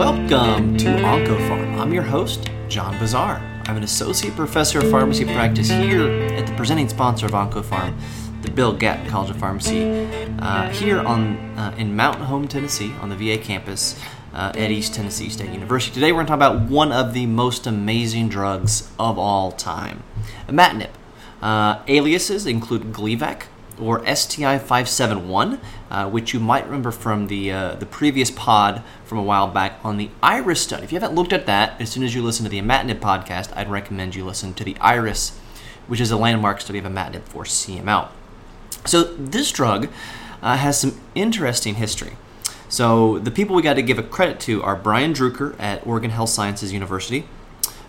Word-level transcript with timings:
Welcome 0.00 0.78
to 0.78 0.86
OncoPharm. 0.86 1.78
I'm 1.78 1.92
your 1.92 2.02
host, 2.02 2.48
John 2.70 2.98
Bazaar. 2.98 3.36
I'm 3.66 3.76
an 3.76 3.82
associate 3.82 4.34
professor 4.34 4.78
of 4.78 4.90
pharmacy 4.90 5.26
practice 5.26 5.68
here 5.68 6.08
at 6.08 6.46
the 6.46 6.54
presenting 6.54 6.88
sponsor 6.88 7.26
of 7.26 7.32
OncoPharm, 7.32 8.00
the 8.40 8.50
Bill 8.50 8.72
Gatton 8.72 9.06
College 9.10 9.28
of 9.28 9.36
Pharmacy, 9.36 9.84
uh, 10.38 10.70
here 10.70 11.00
on 11.00 11.36
uh, 11.58 11.74
in 11.76 11.94
Mountain 11.94 12.24
Home, 12.24 12.48
Tennessee, 12.48 12.94
on 13.02 13.10
the 13.10 13.14
VA 13.14 13.36
campus 13.36 14.00
uh, 14.32 14.52
at 14.54 14.70
East 14.70 14.94
Tennessee 14.94 15.28
State 15.28 15.50
University. 15.50 15.92
Today, 15.92 16.12
we're 16.12 16.24
going 16.24 16.28
to 16.28 16.30
talk 16.30 16.38
about 16.38 16.70
one 16.70 16.92
of 16.92 17.12
the 17.12 17.26
most 17.26 17.66
amazing 17.66 18.30
drugs 18.30 18.90
of 18.98 19.18
all 19.18 19.52
time, 19.52 20.02
imatinib. 20.48 20.88
Uh, 21.42 21.82
aliases 21.88 22.46
include 22.46 22.84
Gleevec, 22.94 23.42
or 23.80 24.04
STI 24.06 24.58
571, 24.58 25.60
uh, 25.90 26.08
which 26.08 26.34
you 26.34 26.40
might 26.40 26.64
remember 26.64 26.90
from 26.90 27.26
the, 27.26 27.50
uh, 27.50 27.74
the 27.74 27.86
previous 27.86 28.30
pod 28.30 28.82
from 29.04 29.18
a 29.18 29.22
while 29.22 29.48
back 29.48 29.78
on 29.82 29.96
the 29.96 30.10
IRIS 30.22 30.60
study. 30.60 30.84
If 30.84 30.92
you 30.92 31.00
haven't 31.00 31.14
looked 31.14 31.32
at 31.32 31.46
that, 31.46 31.80
as 31.80 31.90
soon 31.90 32.02
as 32.02 32.14
you 32.14 32.22
listen 32.22 32.44
to 32.44 32.50
the 32.50 32.60
imatinib 32.60 33.00
podcast, 33.00 33.56
I'd 33.56 33.70
recommend 33.70 34.14
you 34.14 34.24
listen 34.24 34.54
to 34.54 34.64
the 34.64 34.76
IRIS, 34.80 35.38
which 35.86 36.00
is 36.00 36.10
a 36.10 36.16
landmark 36.16 36.60
study 36.60 36.78
of 36.78 36.84
imatinib 36.84 37.22
for 37.22 37.44
CML. 37.44 38.08
So, 38.86 39.04
this 39.04 39.50
drug 39.52 39.88
uh, 40.42 40.56
has 40.56 40.80
some 40.80 41.00
interesting 41.14 41.74
history. 41.74 42.16
So, 42.68 43.18
the 43.18 43.30
people 43.30 43.56
we 43.56 43.62
got 43.62 43.74
to 43.74 43.82
give 43.82 43.98
a 43.98 44.02
credit 44.02 44.40
to 44.40 44.62
are 44.62 44.76
Brian 44.76 45.12
Druker 45.12 45.58
at 45.58 45.86
Oregon 45.86 46.10
Health 46.10 46.30
Sciences 46.30 46.72
University, 46.72 47.26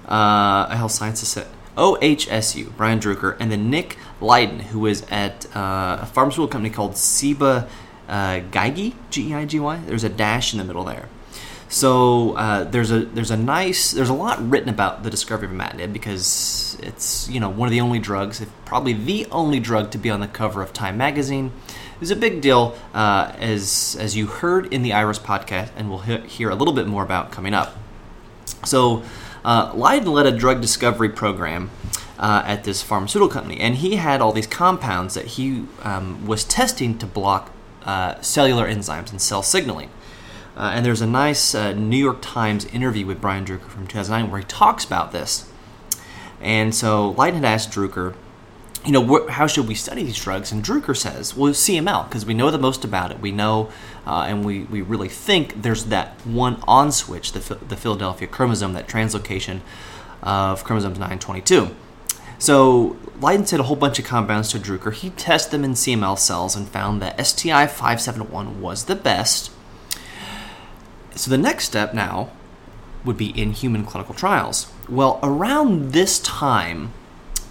uh, 0.10 0.68
a 0.70 0.76
Health 0.76 0.91
Sciences 0.91 1.30
OHSU, 1.77 2.75
Brian 2.75 2.99
Druker, 2.99 3.38
and 3.39 3.52
then 3.52 3.70
Nick 3.70 3.98
Lydon, 4.20 4.59
who 4.59 4.85
is 4.85 5.05
at 5.09 5.45
uh, 5.55 5.99
a 6.02 6.05
pharmaceutical 6.05 6.48
company 6.48 6.73
called 6.73 6.98
Ciba 6.98 7.68
uh, 8.07 8.41
Geigy, 8.51 8.93
G-E-I-G-Y. 9.09 9.81
There's 9.85 10.04
a 10.04 10.09
dash 10.09 10.54
in 10.54 10.59
the 10.59 10.65
middle 10.65 10.84
there. 10.84 11.07
So 11.71 12.34
uh, 12.34 12.65
there's 12.65 12.91
a 12.91 13.05
there's 13.05 13.31
a 13.31 13.37
nice 13.37 13.91
there's 13.91 14.09
a 14.09 14.13
lot 14.13 14.46
written 14.49 14.68
about 14.68 15.04
the 15.04 15.09
discovery 15.09 15.48
of 15.48 15.54
imatinib 15.54 15.93
because 15.93 16.77
it's 16.84 17.29
you 17.29 17.40
know 17.40 17.49
one 17.49 17.68
of 17.68 17.71
the 17.71 17.79
only 17.79 17.98
drugs, 17.98 18.46
probably 18.65 18.91
the 18.91 19.26
only 19.31 19.62
drug 19.62 19.90
to 19.91 19.98
be 19.98 20.09
on 20.09 20.20
the 20.20 20.27
cover 20.27 20.62
of 20.62 20.74
Time 20.74 20.98
magazine. 20.98 21.53
It's 22.01 22.12
a 22.12 22.15
big 22.18 22.41
deal, 22.41 22.76
uh, 22.93 23.31
as 23.37 23.96
as 24.01 24.18
you 24.18 24.27
heard 24.27 24.74
in 24.74 24.84
the 24.84 24.91
Iris 24.91 25.18
podcast, 25.20 25.70
and 25.77 25.90
we'll 25.90 25.99
he- 25.99 26.27
hear 26.27 26.49
a 26.49 26.55
little 26.55 26.74
bit 26.74 26.87
more 26.87 27.03
about 27.03 27.31
coming 27.31 27.53
up. 27.53 27.77
So 28.65 29.03
uh, 29.43 29.71
Lydon 29.75 30.11
led 30.11 30.25
a 30.25 30.31
drug 30.31 30.61
discovery 30.61 31.09
program 31.09 31.70
uh, 32.20 32.43
at 32.45 32.63
this 32.63 32.81
pharmaceutical 32.81 33.29
company, 33.29 33.59
and 33.59 33.75
he 33.75 33.95
had 33.95 34.21
all 34.21 34.31
these 34.31 34.47
compounds 34.47 35.15
that 35.15 35.25
he 35.25 35.65
um, 35.84 36.25
was 36.25 36.43
testing 36.43 36.97
to 36.99 37.05
block 37.05 37.51
uh, 37.84 38.19
cellular 38.21 38.67
enzymes 38.67 39.12
and 39.12 39.21
cell 39.21 39.41
signaling. 39.41 39.89
Uh, 40.55 40.71
and 40.75 40.85
there's 40.85 41.01
a 41.01 41.07
nice 41.07 41.55
uh, 41.55 41.73
New 41.73 41.97
York 41.97 42.19
Times 42.21 42.65
interview 42.65 43.05
with 43.05 43.21
Brian 43.21 43.45
Druker 43.45 43.67
from 43.69 43.87
2009 43.87 44.29
where 44.29 44.39
he 44.41 44.45
talks 44.45 44.84
about 44.85 45.12
this. 45.12 45.49
And 46.39 46.75
so 46.75 47.12
Lydon 47.12 47.43
had 47.43 47.45
asked 47.45 47.71
Druker, 47.71 48.15
you 48.85 48.91
know, 48.91 49.05
wh- 49.05 49.29
how 49.29 49.48
should 49.48 49.68
we 49.68 49.76
study 49.76 50.04
these 50.04 50.20
drugs? 50.20 50.51
And 50.51 50.63
Druker 50.63 50.98
says, 50.98 51.35
well, 51.35 51.51
CML, 51.51 52.07
because 52.07 52.26
we 52.26 52.34
know 52.34 52.49
the 52.49 52.57
most 52.57 52.84
about 52.84 53.12
it. 53.12 53.20
We 53.20 53.32
know, 53.32 53.70
uh, 54.05 54.26
and 54.27 54.43
we, 54.43 54.62
we 54.63 54.82
really 54.82 55.10
think 55.10 55.62
there's 55.62 55.85
that 55.85 56.13
one 56.26 56.62
on 56.68 56.91
switch, 56.91 57.34
the, 57.34 57.55
the 57.55 57.76
Philadelphia 57.76 58.27
chromosome, 58.27 58.74
that 58.74 58.87
translocation 58.87 59.62
of 60.24 60.63
chromosomes 60.63 60.98
922. 60.98 61.76
So 62.40 62.98
Lydon 63.20 63.46
said 63.46 63.59
a 63.59 63.63
whole 63.63 63.76
bunch 63.76 63.99
of 63.99 64.06
compounds 64.06 64.50
to 64.50 64.59
Druker. 64.59 64.91
He 64.91 65.12
tested 65.12 65.52
them 65.52 65.63
in 65.63 65.74
CML 65.74 66.18
cells 66.18 66.56
and 66.56 66.68
found 66.68 67.02
that 67.02 67.24
STI 67.24 67.68
571 67.68 68.62
was 68.62 68.85
the 68.85 68.96
best. 68.96 69.52
So 71.16 71.29
the 71.29 71.38
next 71.38 71.66
step 71.66 71.94
now 71.94 72.31
would 73.06 73.18
be 73.18 73.30
in 73.40 73.52
human 73.52 73.86
clinical 73.86 74.16
trials. 74.16 74.72
Well, 74.90 75.19
around 75.22 75.92
this 75.92 76.19
time, 76.19 76.94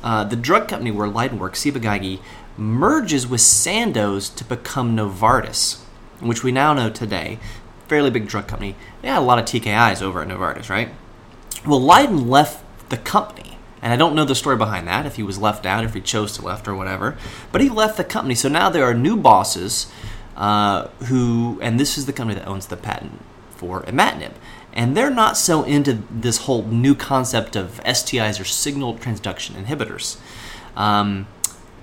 uh, 0.03 0.25
the 0.25 0.37
drug 0.37 0.69
company 0.69 0.91
where 0.91 1.09
Lydon 1.09 1.39
works, 1.39 1.61
Ciba-Geigy, 1.61 2.21
merges 2.57 3.27
with 3.27 3.41
Sandoz 3.41 4.29
to 4.31 4.45
become 4.45 4.97
Novartis, 4.97 5.81
which 6.21 6.43
we 6.43 6.53
now 6.53 6.75
know 6.75 6.91
today, 6.91 7.39
fairly 7.89 8.11
big 8.11 8.27
drug 8.27 8.47
company. 8.47 8.77
They 9.03 9.09
had 9.09 9.19
a 9.19 9.21
lot 9.21 9.39
of 9.39 9.45
TKIs 9.45 10.03
over 10.03 10.23
at 10.23 10.29
Novartis, 10.29 10.69
right? 10.69 10.91
Well, 11.67 11.81
Lydon 11.81 12.29
left 12.29 12.65
the 12.89 12.97
company, 12.97 13.59
and 13.83 13.93
I 13.93 13.97
don't 13.97 14.15
know 14.15 14.25
the 14.25 14.35
story 14.35 14.57
behind 14.57 14.87
that, 14.89 15.07
if 15.07 15.17
he 15.17 15.23
was 15.23 15.39
left 15.39 15.67
out, 15.67 15.85
if 15.85 15.95
he 15.95 16.01
chose 16.01 16.33
to 16.37 16.45
left 16.45 16.69
or 16.69 16.75
whatever, 16.75 17.17
but 17.53 17.61
he 17.61 17.69
left 17.69 17.97
the 17.97 18.05
company. 18.05 18.35
So 18.35 18.49
now 18.49 18.71
there 18.71 18.85
are 18.85 18.95
new 18.95 19.17
bosses 19.17 19.91
uh, 20.37 20.89
who, 21.09 21.59
and 21.63 21.79
this 21.79 21.99
is 21.99 22.07
the 22.07 22.13
company 22.13 22.39
that 22.39 22.49
owns 22.49 22.67
the 22.67 22.77
patent 22.77 23.21
for 23.61 23.83
imatinib 23.83 24.33
and 24.73 24.97
they're 24.97 25.11
not 25.11 25.37
so 25.37 25.65
into 25.65 26.03
this 26.11 26.39
whole 26.39 26.63
new 26.65 26.95
concept 26.95 27.57
of 27.57 27.81
STIs 27.85 28.41
or 28.41 28.45
signal 28.45 28.95
transduction 28.95 29.53
inhibitors. 29.63 30.19
Um, 30.77 31.27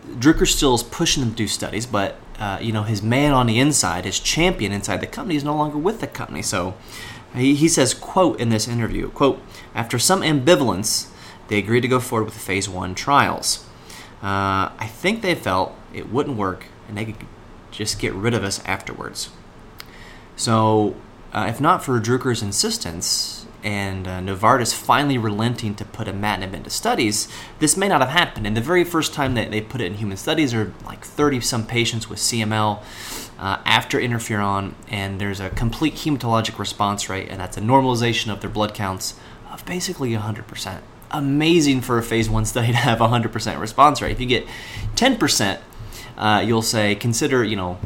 Druker 0.08 0.48
still 0.48 0.74
is 0.76 0.84
pushing 0.84 1.22
them 1.22 1.32
to 1.32 1.36
do 1.36 1.48
studies, 1.48 1.86
but 1.86 2.16
uh, 2.40 2.60
you 2.62 2.72
know 2.72 2.84
his 2.84 3.02
man 3.02 3.34
on 3.34 3.48
the 3.48 3.60
inside, 3.60 4.06
his 4.06 4.20
champion 4.20 4.72
inside 4.72 5.02
the 5.02 5.08
company, 5.08 5.36
is 5.36 5.44
no 5.44 5.56
longer 5.56 5.78
with 5.78 6.00
the 6.00 6.08
company. 6.08 6.42
So 6.42 6.76
he, 7.36 7.56
he 7.56 7.68
says, 7.68 7.94
"quote 7.94 8.40
in 8.40 8.50
this 8.50 8.68
interview, 8.68 9.09
quote 9.09 9.42
after 9.76 10.00
some 10.00 10.22
ambivalence, 10.22 11.09
they 11.50 11.58
agreed 11.58 11.82
to 11.82 11.90
go 11.90 12.00
forward 12.00 12.26
with 12.26 12.36
the 12.36 12.40
phase 12.40 12.70
one 12.70 12.96
trials. 12.96 13.66
Uh, 14.24 14.72
I 14.80 14.90
think 14.90 15.22
they 15.22 15.36
felt 15.36 15.76
it 15.94 16.09
wouldn't 16.09 16.38
work, 16.38 16.66
and 16.88 16.98
they 16.98 17.06
could 17.06 17.28
just 17.70 18.00
get 18.00 18.14
rid 18.14 18.34
of 18.34 18.46
us 18.46 18.64
afterwards." 18.66 19.30
So 20.38 20.96
uh, 21.34 21.46
if 21.50 21.60
not 21.60 21.84
for 21.84 22.00
Druker's 22.00 22.42
insistence 22.42 23.46
and 23.64 24.08
uh, 24.08 24.20
Novartis 24.20 24.74
finally 24.74 25.18
relenting 25.18 25.76
to 25.76 25.86
put 25.86 26.08
imatinib 26.08 26.54
into 26.54 26.70
studies, 26.70 27.28
this 27.60 27.76
may 27.76 27.88
not 27.88 28.02
have 28.02 28.12
happened. 28.12 28.48
And 28.48 28.56
the 28.56 28.62
very 28.62 28.84
first 28.84 29.14
time 29.14 29.34
that 29.34 29.52
they 29.52 29.62
put 29.62 29.82
it 29.82 29.88
in 29.88 29.96
human 29.96 30.18
studies 30.18 30.54
are 30.54 30.74
like 30.86 31.04
30 31.04 31.42
some 31.42 31.66
patients 31.66 32.10
with 32.10 32.20
CML 32.20 32.82
uh, 33.40 33.58
after 33.66 34.00
interferon, 34.00 34.74
and 34.90 35.20
there's 35.20 35.40
a 35.40 35.50
complete 35.50 35.96
hematologic 35.96 36.58
response 36.58 37.10
rate, 37.10 37.28
and 37.30 37.40
that's 37.40 37.58
a 37.58 37.62
normalization 37.62 38.32
of 38.32 38.42
their 38.42 38.50
blood 38.50 38.74
counts 38.74 39.16
of 39.52 39.66
basically 39.66 40.12
100%. 40.12 40.82
Amazing 41.12 41.82
for 41.82 41.98
a 41.98 42.04
phase 42.04 42.30
one 42.30 42.46
study 42.46 42.68
to 42.72 42.74
have 42.74 43.00
100% 43.00 43.59
response 43.59 44.02
rate. 44.02 44.12
If 44.12 44.22
you 44.22 44.28
get 44.28 44.46
10%, 44.96 45.59
uh, 46.18 46.44
you'll 46.46 46.62
say 46.62 46.96
consider, 46.96 47.44
you 47.44 47.56
know, 47.56 47.78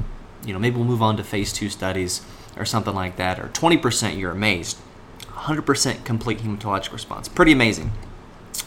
you 0.46 0.54
know, 0.54 0.60
maybe 0.60 0.78
we'll 0.78 0.86
move 0.86 1.02
on 1.02 1.18
to 1.18 1.24
phase 1.24 1.54
two 1.54 1.70
studies 1.70 2.22
or 2.58 2.66
something 2.66 2.94
like 2.94 3.16
that, 3.18 3.40
or 3.40 3.48
20%, 3.50 4.18
you're 4.18 4.32
amazed. 4.32 4.78
100% 5.22 6.04
complete 6.06 6.40
hematologic 6.40 6.92
response. 6.92 7.28
Pretty 7.28 7.52
amazing. 7.52 7.92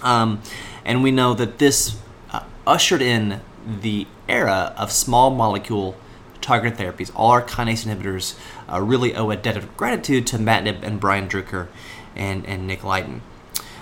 Um, 0.02 0.42
and 0.84 1.02
we 1.02 1.10
know 1.10 1.34
that 1.34 1.58
this 1.58 1.96
uh, 2.32 2.44
ushered 2.66 3.02
in 3.02 3.40
the 3.66 4.06
era 4.28 4.74
of 4.76 4.90
small 4.90 5.30
molecule 5.30 5.96
targeted 6.40 6.78
therapies. 6.78 7.10
All 7.14 7.30
our 7.30 7.42
kinase 7.42 7.86
inhibitors 7.86 8.36
uh, 8.70 8.80
really 8.80 9.14
owe 9.14 9.30
a 9.30 9.36
debt 9.36 9.56
of 9.56 9.76
gratitude 9.76 10.26
to 10.28 10.36
imatinib 10.36 10.82
and 10.82 11.00
Brian 11.00 11.28
Druker 11.28 11.68
and, 12.14 12.44
and 12.46 12.66
Nick 12.66 12.84
Lydon. 12.84 13.22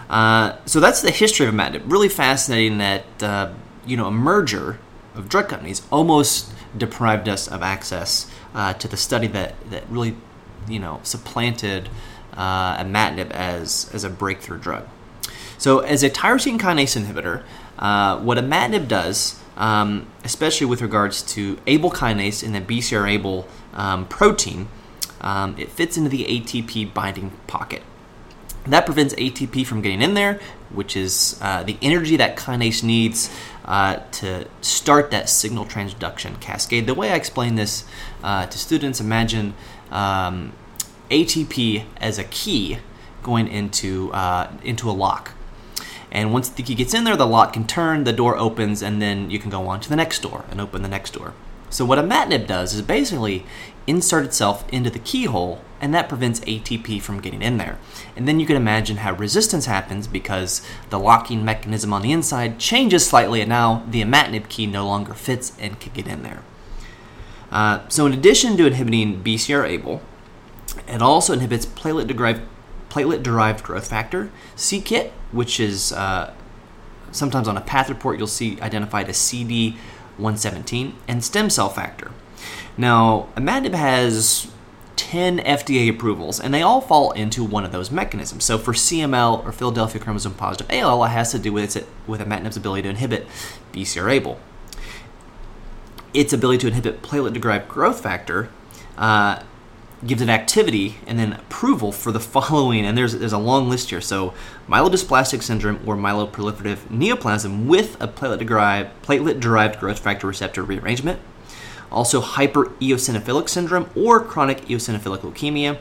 Uh, 0.08 0.56
so 0.66 0.78
that's 0.78 1.02
the 1.02 1.10
history 1.10 1.46
of 1.46 1.54
imatinib. 1.54 1.90
Really 1.90 2.08
fascinating 2.08 2.78
that 2.78 3.04
uh, 3.22 3.52
you 3.84 3.96
know 3.96 4.06
a 4.06 4.12
merger 4.12 4.78
of 5.14 5.28
drug 5.28 5.48
companies 5.48 5.82
almost 5.90 6.52
deprived 6.76 7.28
us 7.28 7.48
of 7.48 7.62
access 7.62 8.30
uh, 8.54 8.74
to 8.74 8.88
the 8.88 8.96
study 8.96 9.26
that, 9.28 9.54
that 9.70 9.88
really, 9.88 10.16
you 10.68 10.78
know, 10.78 11.00
supplanted 11.02 11.88
uh, 12.34 12.82
imatinib 12.82 13.30
as, 13.30 13.90
as 13.92 14.04
a 14.04 14.10
breakthrough 14.10 14.58
drug. 14.58 14.88
So, 15.58 15.80
as 15.80 16.02
a 16.02 16.10
tyrosine 16.10 16.58
kinase 16.58 17.00
inhibitor, 17.00 17.44
uh, 17.78 18.18
what 18.20 18.38
imatinib 18.38 18.88
does, 18.88 19.40
um, 19.56 20.06
especially 20.24 20.66
with 20.66 20.82
regards 20.82 21.22
to 21.22 21.56
ABL 21.66 21.92
kinase 21.92 22.42
and 22.42 22.54
the 22.54 22.60
BCR-ABL 22.60 23.46
um, 23.74 24.06
protein, 24.06 24.68
um, 25.20 25.54
it 25.58 25.70
fits 25.70 25.96
into 25.96 26.10
the 26.10 26.24
ATP 26.24 26.92
binding 26.92 27.30
pocket. 27.46 27.82
That 28.66 28.86
prevents 28.86 29.14
ATP 29.14 29.66
from 29.66 29.82
getting 29.82 30.02
in 30.02 30.14
there, 30.14 30.40
which 30.70 30.96
is 30.96 31.38
uh, 31.42 31.62
the 31.64 31.76
energy 31.82 32.16
that 32.16 32.36
kinase 32.36 32.82
needs 32.82 33.34
uh, 33.64 33.96
to 34.12 34.46
start 34.60 35.10
that 35.10 35.28
signal 35.28 35.64
transduction 35.64 36.40
cascade. 36.40 36.86
The 36.86 36.94
way 36.94 37.10
I 37.10 37.14
explain 37.14 37.54
this 37.54 37.84
uh, 38.22 38.46
to 38.46 38.58
students, 38.58 39.00
imagine 39.00 39.54
um, 39.90 40.52
ATP 41.10 41.84
as 41.98 42.18
a 42.18 42.24
key 42.24 42.78
going 43.22 43.48
into 43.48 44.12
uh, 44.12 44.50
into 44.64 44.90
a 44.90 44.92
lock. 44.92 45.32
And 46.10 46.32
once 46.32 46.50
the 46.50 46.62
key 46.62 46.74
gets 46.74 46.92
in 46.92 47.04
there, 47.04 47.16
the 47.16 47.26
lock 47.26 47.54
can 47.54 47.66
turn, 47.66 48.04
the 48.04 48.12
door 48.12 48.36
opens, 48.36 48.82
and 48.82 49.00
then 49.00 49.30
you 49.30 49.38
can 49.38 49.50
go 49.50 49.66
on 49.68 49.80
to 49.80 49.88
the 49.88 49.96
next 49.96 50.20
door 50.20 50.44
and 50.50 50.60
open 50.60 50.82
the 50.82 50.88
next 50.88 51.14
door. 51.14 51.32
So 51.72 51.86
what 51.86 51.98
imatinib 51.98 52.46
does 52.46 52.74
is 52.74 52.82
basically 52.82 53.46
insert 53.86 54.26
itself 54.26 54.68
into 54.68 54.90
the 54.90 54.98
keyhole, 54.98 55.62
and 55.80 55.94
that 55.94 56.08
prevents 56.08 56.40
ATP 56.40 57.00
from 57.00 57.20
getting 57.20 57.40
in 57.40 57.56
there. 57.56 57.78
And 58.14 58.28
then 58.28 58.38
you 58.38 58.44
can 58.44 58.56
imagine 58.56 58.98
how 58.98 59.14
resistance 59.14 59.64
happens 59.64 60.06
because 60.06 60.60
the 60.90 60.98
locking 60.98 61.44
mechanism 61.46 61.94
on 61.94 62.02
the 62.02 62.12
inside 62.12 62.58
changes 62.58 63.06
slightly, 63.06 63.40
and 63.40 63.48
now 63.48 63.84
the 63.88 64.02
imatinib 64.02 64.50
key 64.50 64.66
no 64.66 64.86
longer 64.86 65.14
fits 65.14 65.56
and 65.58 65.80
can 65.80 65.94
get 65.94 66.06
in 66.06 66.22
there. 66.22 66.42
Uh, 67.50 67.88
so, 67.88 68.04
in 68.04 68.12
addition 68.12 68.56
to 68.58 68.66
inhibiting 68.66 69.22
BCR-ABL, 69.24 70.00
It 70.86 71.02
also 71.02 71.32
inhibits 71.32 71.66
platelet 71.66 72.06
derived 72.06 72.42
platelet 72.90 73.22
derived 73.22 73.62
growth 73.64 73.88
factor, 73.88 74.30
c-KIT, 74.56 75.12
which 75.32 75.58
is 75.58 75.92
uh, 75.92 76.34
sometimes 77.10 77.48
on 77.48 77.56
a 77.56 77.60
path 77.60 77.88
report 77.88 78.18
you'll 78.18 78.26
see 78.26 78.60
identified 78.60 79.08
as 79.08 79.16
CD117, 80.18 80.94
and 81.08 81.24
stem 81.24 81.50
cell 81.50 81.68
factor. 81.68 82.10
Now, 82.76 83.28
imatinib 83.36 83.74
has 83.74 84.50
10 84.96 85.38
FDA 85.40 85.90
approvals, 85.90 86.40
and 86.40 86.52
they 86.52 86.62
all 86.62 86.80
fall 86.80 87.12
into 87.12 87.44
one 87.44 87.64
of 87.64 87.72
those 87.72 87.90
mechanisms. 87.90 88.44
So 88.44 88.58
for 88.58 88.72
CML 88.72 89.44
or 89.44 89.52
Philadelphia 89.52 90.00
chromosome 90.00 90.34
positive 90.34 90.66
ALL, 90.70 91.04
it 91.04 91.08
has 91.08 91.30
to 91.32 91.38
do 91.38 91.52
with 91.52 91.76
its, 91.76 91.86
with 92.06 92.20
imatinib's 92.20 92.56
ability 92.56 92.82
to 92.82 92.88
inhibit 92.90 93.26
BCR-ABL. 93.72 94.38
Its 96.14 96.32
ability 96.32 96.58
to 96.58 96.66
inhibit 96.68 97.02
platelet-derived 97.02 97.68
growth 97.68 98.00
factor 98.00 98.50
uh, 98.98 99.42
gives 100.06 100.20
it 100.20 100.28
activity 100.28 100.96
and 101.06 101.18
then 101.18 101.32
approval 101.32 101.92
for 101.92 102.12
the 102.12 102.20
following, 102.34 102.84
and 102.84 102.96
there's 102.96 103.14
there's 103.16 103.32
a 103.32 103.38
long 103.38 103.68
list 103.68 103.90
here. 103.90 104.00
So 104.00 104.34
myelodysplastic 104.68 105.42
syndrome 105.42 105.80
or 105.86 105.96
myeloproliferative 105.96 106.88
neoplasm 106.88 107.66
with 107.66 108.00
a 108.00 108.08
platelet-derived 108.08 109.02
platelet-derived 109.02 109.78
growth 109.78 109.98
factor 109.98 110.26
receptor 110.26 110.62
rearrangement 110.62 111.20
also 111.92 112.20
hypereosinophilic 112.20 113.48
syndrome 113.48 113.88
or 113.94 114.20
chronic 114.20 114.62
eosinophilic 114.62 115.18
leukemia, 115.18 115.78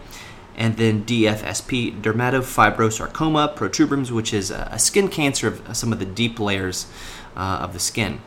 and 0.56 0.78
then 0.78 1.06
DFSP, 1.06 2.02
dermatofibrosarcoma 2.02 3.56
protuberans, 3.56 4.12
which 4.12 4.34
is 4.34 4.52
a 4.52 4.78
skin 4.78 5.08
cancer 5.08 5.48
of 5.48 5.76
some 5.76 5.94
of 5.94 6.00
the 6.00 6.06
deep 6.06 6.40
layers 6.40 6.88
uh, 7.36 7.60
of 7.62 7.74
the 7.74 7.80
skin. 7.80 8.20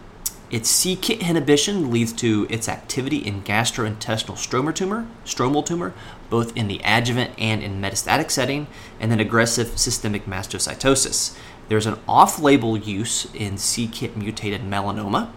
Its 0.54 0.70
c-KIT 0.70 1.20
inhibition 1.20 1.90
leads 1.90 2.12
to 2.12 2.46
its 2.48 2.68
activity 2.68 3.16
in 3.16 3.42
gastrointestinal 3.42 4.36
stromal 4.36 4.72
tumor, 4.72 5.08
stromal 5.24 5.66
tumor, 5.66 5.92
both 6.30 6.56
in 6.56 6.68
the 6.68 6.80
adjuvant 6.84 7.32
and 7.36 7.60
in 7.60 7.80
metastatic 7.80 8.30
setting, 8.30 8.68
and 9.00 9.10
then 9.10 9.18
aggressive 9.18 9.76
systemic 9.76 10.26
mastocytosis. 10.26 11.36
There's 11.68 11.86
an 11.86 11.98
off-label 12.06 12.76
use 12.76 13.26
in 13.34 13.58
c-KIT 13.58 14.16
mutated 14.16 14.60
melanoma, 14.60 15.32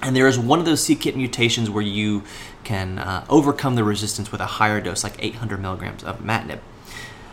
and 0.00 0.16
there 0.16 0.26
is 0.26 0.38
one 0.38 0.58
of 0.58 0.64
those 0.64 0.82
c-KIT 0.82 1.14
mutations 1.14 1.68
where 1.68 1.84
you 1.84 2.22
can 2.64 2.98
uh, 2.98 3.26
overcome 3.28 3.74
the 3.74 3.84
resistance 3.84 4.32
with 4.32 4.40
a 4.40 4.46
higher 4.46 4.80
dose, 4.80 5.04
like 5.04 5.22
800 5.22 5.60
milligrams 5.60 6.02
of 6.02 6.20
imatinib. 6.20 6.60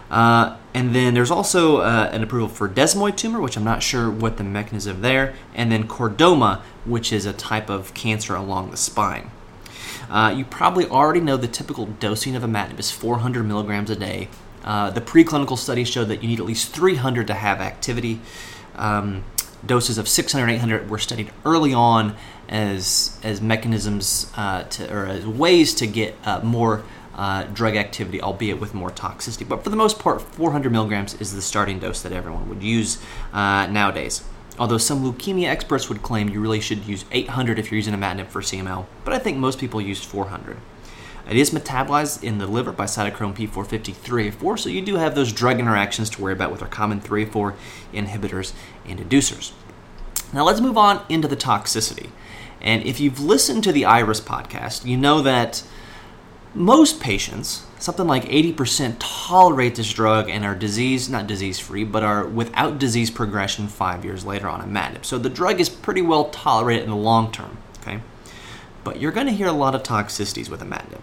Uh, 0.09 0.57
and 0.73 0.93
then 0.93 1.13
there's 1.13 1.31
also 1.31 1.77
uh, 1.77 2.09
an 2.11 2.21
approval 2.21 2.47
for 2.47 2.69
desmoid 2.69 3.17
tumor, 3.17 3.39
which 3.41 3.57
I'm 3.57 3.63
not 3.63 3.81
sure 3.81 4.09
what 4.09 4.37
the 4.37 4.43
mechanism 4.43 5.01
there, 5.01 5.33
and 5.53 5.71
then 5.71 5.87
chordoma, 5.87 6.61
which 6.85 7.11
is 7.11 7.25
a 7.25 7.33
type 7.33 7.69
of 7.69 7.93
cancer 7.93 8.35
along 8.35 8.71
the 8.71 8.77
spine. 8.77 9.31
Uh, 10.09 10.33
you 10.35 10.45
probably 10.45 10.85
already 10.85 11.19
know 11.19 11.37
the 11.37 11.47
typical 11.47 11.87
dosing 11.87 12.35
of 12.35 12.43
imatinib 12.43 12.79
is 12.79 12.91
400 12.91 13.43
milligrams 13.43 13.89
a 13.89 13.95
day. 13.95 14.29
Uh, 14.63 14.89
the 14.89 15.01
preclinical 15.01 15.57
studies 15.57 15.87
showed 15.87 16.05
that 16.05 16.21
you 16.21 16.27
need 16.27 16.39
at 16.39 16.45
least 16.45 16.73
300 16.73 17.27
to 17.27 17.33
have 17.33 17.59
activity. 17.59 18.19
Um, 18.75 19.23
doses 19.65 19.97
of 19.97 20.07
600 20.07 20.47
800 20.47 20.89
were 20.89 20.99
studied 20.99 21.31
early 21.43 21.73
on 21.73 22.15
as 22.47 23.17
as 23.23 23.41
mechanisms 23.41 24.31
uh, 24.35 24.63
to 24.63 24.93
or 24.93 25.05
as 25.07 25.25
ways 25.25 25.73
to 25.75 25.87
get 25.87 26.15
more 26.43 26.83
uh, 27.15 27.43
drug 27.45 27.75
activity, 27.75 28.21
albeit 28.21 28.59
with 28.59 28.73
more 28.73 28.91
toxicity. 28.91 29.47
But 29.47 29.63
for 29.63 29.69
the 29.69 29.75
most 29.75 29.99
part, 29.99 30.21
400 30.21 30.71
milligrams 30.71 31.13
is 31.15 31.33
the 31.33 31.41
starting 31.41 31.79
dose 31.79 32.01
that 32.01 32.11
everyone 32.11 32.49
would 32.49 32.61
use 32.61 33.01
uh, 33.33 33.67
nowadays. 33.67 34.23
Although 34.57 34.77
some 34.77 35.03
leukemia 35.03 35.47
experts 35.47 35.89
would 35.89 36.01
claim 36.01 36.29
you 36.29 36.39
really 36.39 36.61
should 36.61 36.85
use 36.85 37.05
800 37.11 37.59
if 37.59 37.71
you're 37.71 37.77
using 37.77 37.93
imatinib 37.93 38.27
for 38.27 38.41
CML, 38.41 38.85
but 39.03 39.13
I 39.13 39.19
think 39.19 39.37
most 39.37 39.59
people 39.59 39.81
use 39.81 40.03
400. 40.03 40.57
It 41.29 41.37
is 41.37 41.49
metabolized 41.49 42.23
in 42.23 42.37
the 42.37 42.45
liver 42.45 42.71
by 42.71 42.85
cytochrome 42.85 43.35
P453A4, 43.35 44.59
so 44.59 44.69
you 44.69 44.81
do 44.81 44.95
have 44.95 45.15
those 45.15 45.33
drug 45.33 45.59
interactions 45.59 46.09
to 46.11 46.21
worry 46.21 46.33
about 46.33 46.51
with 46.51 46.61
our 46.61 46.67
common 46.67 47.01
3 47.01 47.25
4 47.25 47.55
inhibitors 47.93 48.53
and 48.85 48.99
inducers. 48.99 49.51
Now 50.31 50.43
let's 50.43 50.61
move 50.61 50.77
on 50.77 51.03
into 51.09 51.27
the 51.27 51.35
toxicity. 51.35 52.09
And 52.61 52.83
if 52.83 52.99
you've 52.99 53.19
listened 53.19 53.63
to 53.63 53.71
the 53.71 53.85
IRIS 53.85 54.21
podcast, 54.21 54.85
you 54.85 54.97
know 54.97 55.21
that 55.21 55.63
most 56.55 57.01
patients, 57.01 57.65
something 57.79 58.07
like 58.07 58.23
80%, 58.25 58.95
tolerate 58.99 59.75
this 59.75 59.91
drug 59.91 60.29
and 60.29 60.45
are 60.45 60.55
disease, 60.55 61.09
not 61.09 61.27
disease 61.27 61.59
free, 61.59 61.83
but 61.83 62.01
are 62.01 62.25
without 62.25 62.79
disease 62.79 63.11
progression 63.11 63.67
five 63.67 64.05
years 64.05 64.25
later 64.25 64.47
on 64.47 64.61
imatinib. 64.61 65.05
So 65.05 65.17
the 65.17 65.29
drug 65.29 65.59
is 65.59 65.69
pretty 65.69 66.01
well 66.01 66.29
tolerated 66.29 66.85
in 66.85 66.89
the 66.89 66.95
long 66.95 67.31
term, 67.31 67.57
okay? 67.81 67.99
But 68.83 69.01
you're 69.01 69.11
going 69.11 69.27
to 69.27 69.33
hear 69.33 69.47
a 69.47 69.53
lot 69.53 69.75
of 69.75 69.83
toxicities 69.83 70.49
with 70.49 70.61
imatinib. 70.61 71.01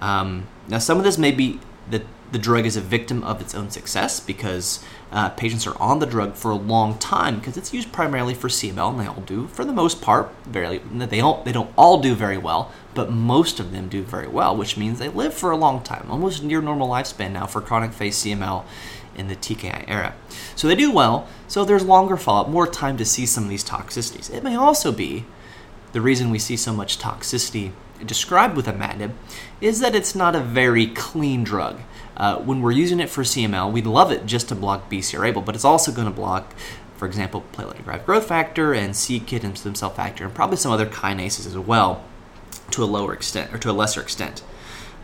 Um, 0.00 0.46
now, 0.66 0.78
some 0.78 0.98
of 0.98 1.04
this 1.04 1.16
may 1.16 1.30
be 1.30 1.60
that 1.90 2.02
the 2.30 2.38
drug 2.38 2.66
is 2.66 2.76
a 2.76 2.80
victim 2.80 3.24
of 3.24 3.40
its 3.40 3.54
own 3.54 3.70
success 3.70 4.20
because 4.20 4.84
uh, 5.10 5.30
patients 5.30 5.66
are 5.66 5.80
on 5.80 5.98
the 5.98 6.06
drug 6.06 6.34
for 6.34 6.50
a 6.50 6.56
long 6.56 6.98
time 6.98 7.38
because 7.38 7.56
it's 7.56 7.72
used 7.72 7.90
primarily 7.92 8.34
for 8.34 8.48
CML, 8.48 8.90
and 8.90 9.00
they 9.00 9.06
all 9.06 9.22
do, 9.22 9.46
for 9.48 9.64
the 9.64 9.72
most 9.72 10.02
part, 10.02 10.30
very. 10.44 10.78
They 10.78 11.18
don't 11.18 11.44
they 11.44 11.52
don't 11.52 11.72
all 11.76 12.00
do 12.00 12.14
very 12.14 12.36
well, 12.36 12.70
but 12.98 13.12
most 13.12 13.60
of 13.60 13.70
them 13.70 13.88
do 13.88 14.02
very 14.02 14.26
well, 14.26 14.56
which 14.56 14.76
means 14.76 14.98
they 14.98 15.08
live 15.08 15.32
for 15.32 15.52
a 15.52 15.56
long 15.56 15.80
time, 15.84 16.10
almost 16.10 16.42
near 16.42 16.60
normal 16.60 16.88
lifespan 16.88 17.30
now 17.30 17.46
for 17.46 17.60
chronic 17.60 17.92
phase 17.92 18.16
CML 18.16 18.64
in 19.14 19.28
the 19.28 19.36
TKI 19.36 19.84
era. 19.86 20.16
So 20.56 20.66
they 20.66 20.74
do 20.74 20.90
well. 20.90 21.28
So 21.46 21.64
there's 21.64 21.84
longer 21.84 22.16
follow-up, 22.16 22.48
more 22.48 22.66
time 22.66 22.96
to 22.96 23.04
see 23.04 23.24
some 23.24 23.44
of 23.44 23.50
these 23.50 23.62
toxicities. 23.62 24.34
It 24.34 24.42
may 24.42 24.56
also 24.56 24.90
be 24.90 25.26
the 25.92 26.00
reason 26.00 26.32
we 26.32 26.40
see 26.40 26.56
so 26.56 26.72
much 26.72 26.98
toxicity 26.98 27.70
described 28.04 28.56
with 28.56 28.66
imatinib 28.66 29.12
is 29.60 29.78
that 29.78 29.94
it's 29.94 30.16
not 30.16 30.34
a 30.34 30.40
very 30.40 30.88
clean 30.88 31.44
drug. 31.44 31.78
Uh, 32.16 32.38
when 32.38 32.60
we're 32.60 32.72
using 32.72 32.98
it 32.98 33.10
for 33.10 33.22
CML, 33.22 33.70
we 33.70 33.80
love 33.80 34.10
it 34.10 34.26
just 34.26 34.48
to 34.48 34.56
block 34.56 34.90
BCR-ABL, 34.90 35.44
but 35.44 35.54
it's 35.54 35.64
also 35.64 35.92
going 35.92 36.08
to 36.08 36.12
block, 36.12 36.52
for 36.96 37.06
example, 37.06 37.44
platelet-derived 37.52 38.04
growth 38.04 38.26
factor 38.26 38.74
and 38.74 38.96
c-KIT 38.96 39.44
and 39.44 39.56
stem 39.56 39.76
cell 39.76 39.90
factor, 39.90 40.24
and 40.24 40.34
probably 40.34 40.56
some 40.56 40.72
other 40.72 40.86
kinases 40.86 41.46
as 41.46 41.56
well, 41.56 42.04
to 42.70 42.82
a 42.82 42.86
lower 42.86 43.12
extent 43.12 43.52
or 43.52 43.58
to 43.58 43.70
a 43.70 43.72
lesser 43.72 44.00
extent. 44.00 44.42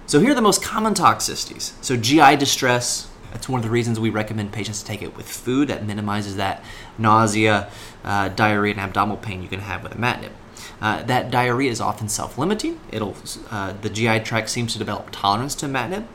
So 0.07 0.21
here 0.21 0.33
are 0.33 0.35
the 0.35 0.43
most 0.43 0.63
common 0.63 0.95
toxicities. 0.95 1.73
So 1.83 1.97
GI 1.97 2.37
distress. 2.37 3.09
That's 3.33 3.49
one 3.49 3.59
of 3.59 3.65
the 3.65 3.71
reasons 3.71 3.99
we 3.99 4.11
recommend 4.11 4.53
patients 4.53 4.81
to 4.81 4.87
take 4.87 5.03
it 5.03 5.17
with 5.17 5.29
food. 5.29 5.69
That 5.69 5.85
minimizes 5.85 6.37
that 6.37 6.63
nausea, 6.99 7.71
uh, 8.05 8.29
diarrhea, 8.29 8.73
and 8.73 8.81
abdominal 8.81 9.17
pain 9.17 9.43
you 9.43 9.49
can 9.49 9.61
have 9.61 9.83
with 9.83 9.93
imatinib. 9.93 10.31
Uh, 10.81 11.03
that 11.05 11.31
diarrhea 11.31 11.71
is 11.71 11.81
often 11.81 12.09
self-limiting. 12.09 12.79
It'll 12.93 13.17
uh, 13.51 13.73
the 13.81 13.89
GI 13.89 14.21
tract 14.21 14.51
seems 14.51 14.73
to 14.75 14.79
develop 14.79 15.09
tolerance 15.11 15.55
to 15.57 15.67
imatinib. 15.67 16.07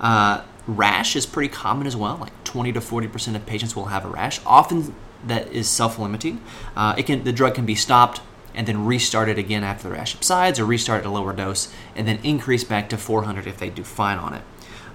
Uh, 0.00 0.42
rash 0.66 1.16
is 1.16 1.26
pretty 1.26 1.52
common 1.52 1.86
as 1.86 1.96
well. 1.96 2.16
Like 2.16 2.44
20 2.44 2.72
to 2.72 2.80
40 2.80 3.08
percent 3.08 3.36
of 3.36 3.44
patients 3.44 3.74
will 3.74 3.86
have 3.86 4.04
a 4.04 4.08
rash. 4.08 4.40
Often 4.46 4.94
that 5.26 5.52
is 5.52 5.68
self-limiting. 5.68 6.40
Uh, 6.76 6.94
it 6.96 7.06
can 7.06 7.24
the 7.24 7.32
drug 7.32 7.54
can 7.54 7.66
be 7.66 7.74
stopped 7.74 8.20
and 8.54 8.66
then 8.66 8.84
restart 8.84 9.28
it 9.28 9.38
again 9.38 9.64
after 9.64 9.88
the 9.88 9.94
rash 9.94 10.12
subsides, 10.12 10.58
or 10.58 10.64
restart 10.64 11.00
at 11.00 11.06
a 11.06 11.10
lower 11.10 11.32
dose, 11.32 11.72
and 11.96 12.06
then 12.06 12.18
increase 12.22 12.64
back 12.64 12.88
to 12.90 12.98
400 12.98 13.46
if 13.46 13.58
they 13.58 13.70
do 13.70 13.84
fine 13.84 14.18
on 14.18 14.34
it. 14.34 14.42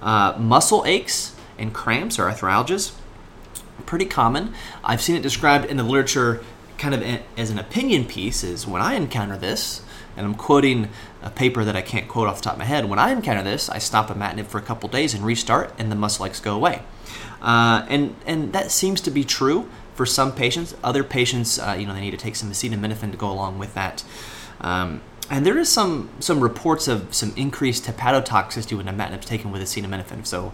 Uh, 0.02 0.36
muscle 0.38 0.84
aches 0.86 1.36
and 1.58 1.74
cramps 1.74 2.20
or 2.20 2.30
arthralgias, 2.30 2.94
pretty 3.86 4.06
common. 4.06 4.54
I've 4.84 5.02
seen 5.02 5.16
it 5.16 5.22
described 5.22 5.66
in 5.66 5.78
the 5.78 5.84
literature 5.84 6.44
kind 6.78 6.94
of 6.94 7.04
as 7.36 7.50
an 7.50 7.58
opinion 7.58 8.06
piece 8.06 8.44
is 8.44 8.68
when 8.68 8.82
I 8.82 8.94
encounter 8.94 9.38
this, 9.38 9.82
and 10.16 10.26
I'm 10.26 10.36
quoting 10.36 10.90
a 11.22 11.30
paper 11.30 11.64
that 11.64 11.76
I 11.76 11.82
can't 11.82 12.08
quote 12.08 12.28
off 12.28 12.38
the 12.38 12.44
top 12.44 12.54
of 12.54 12.60
my 12.60 12.66
head. 12.66 12.86
When 12.86 13.00
I 13.00 13.12
encounter 13.12 13.44
this, 13.44 13.70
I 13.70 13.80
stop 13.80 14.10
imatinib 14.10 14.48
for 14.48 14.58
a 14.58 14.62
couple 14.62 14.90
days 14.90 15.14
and 15.14 15.26
restart, 15.26 15.74
and 15.78 15.92
the 15.92 15.96
muscle 15.96 16.26
aches 16.26 16.40
go 16.40 16.56
away. 16.56 16.82
Uh, 17.42 17.86
and 17.90 18.16
and 18.26 18.54
that 18.54 18.72
seems 18.72 19.02
to 19.02 19.12
be 19.12 19.24
true 19.24 19.70
for 19.98 20.06
some 20.06 20.32
patients. 20.32 20.76
Other 20.84 21.04
patients, 21.04 21.60
uh, 21.60 21.76
you 21.78 21.86
know, 21.86 21.94
they 21.94 22.00
need 22.00 22.12
to 22.12 22.18
take 22.18 22.36
some 22.38 22.50
acetaminophen 22.50 23.12
to 23.12 23.18
go 23.18 23.30
along 23.30 23.60
with 23.60 23.74
that. 23.74 24.04
Um, 24.62 25.02
and 25.30 25.46
there 25.46 25.58
is 25.58 25.70
some 25.70 26.10
some 26.20 26.40
reports 26.40 26.88
of 26.88 27.14
some 27.14 27.34
increased 27.36 27.84
hepatotoxicity 27.86 28.78
when 28.78 28.86
imatinib 28.86 29.20
is 29.20 29.26
taken 29.26 29.52
with 29.52 29.62
acetaminophen. 29.62 30.26
So. 30.26 30.54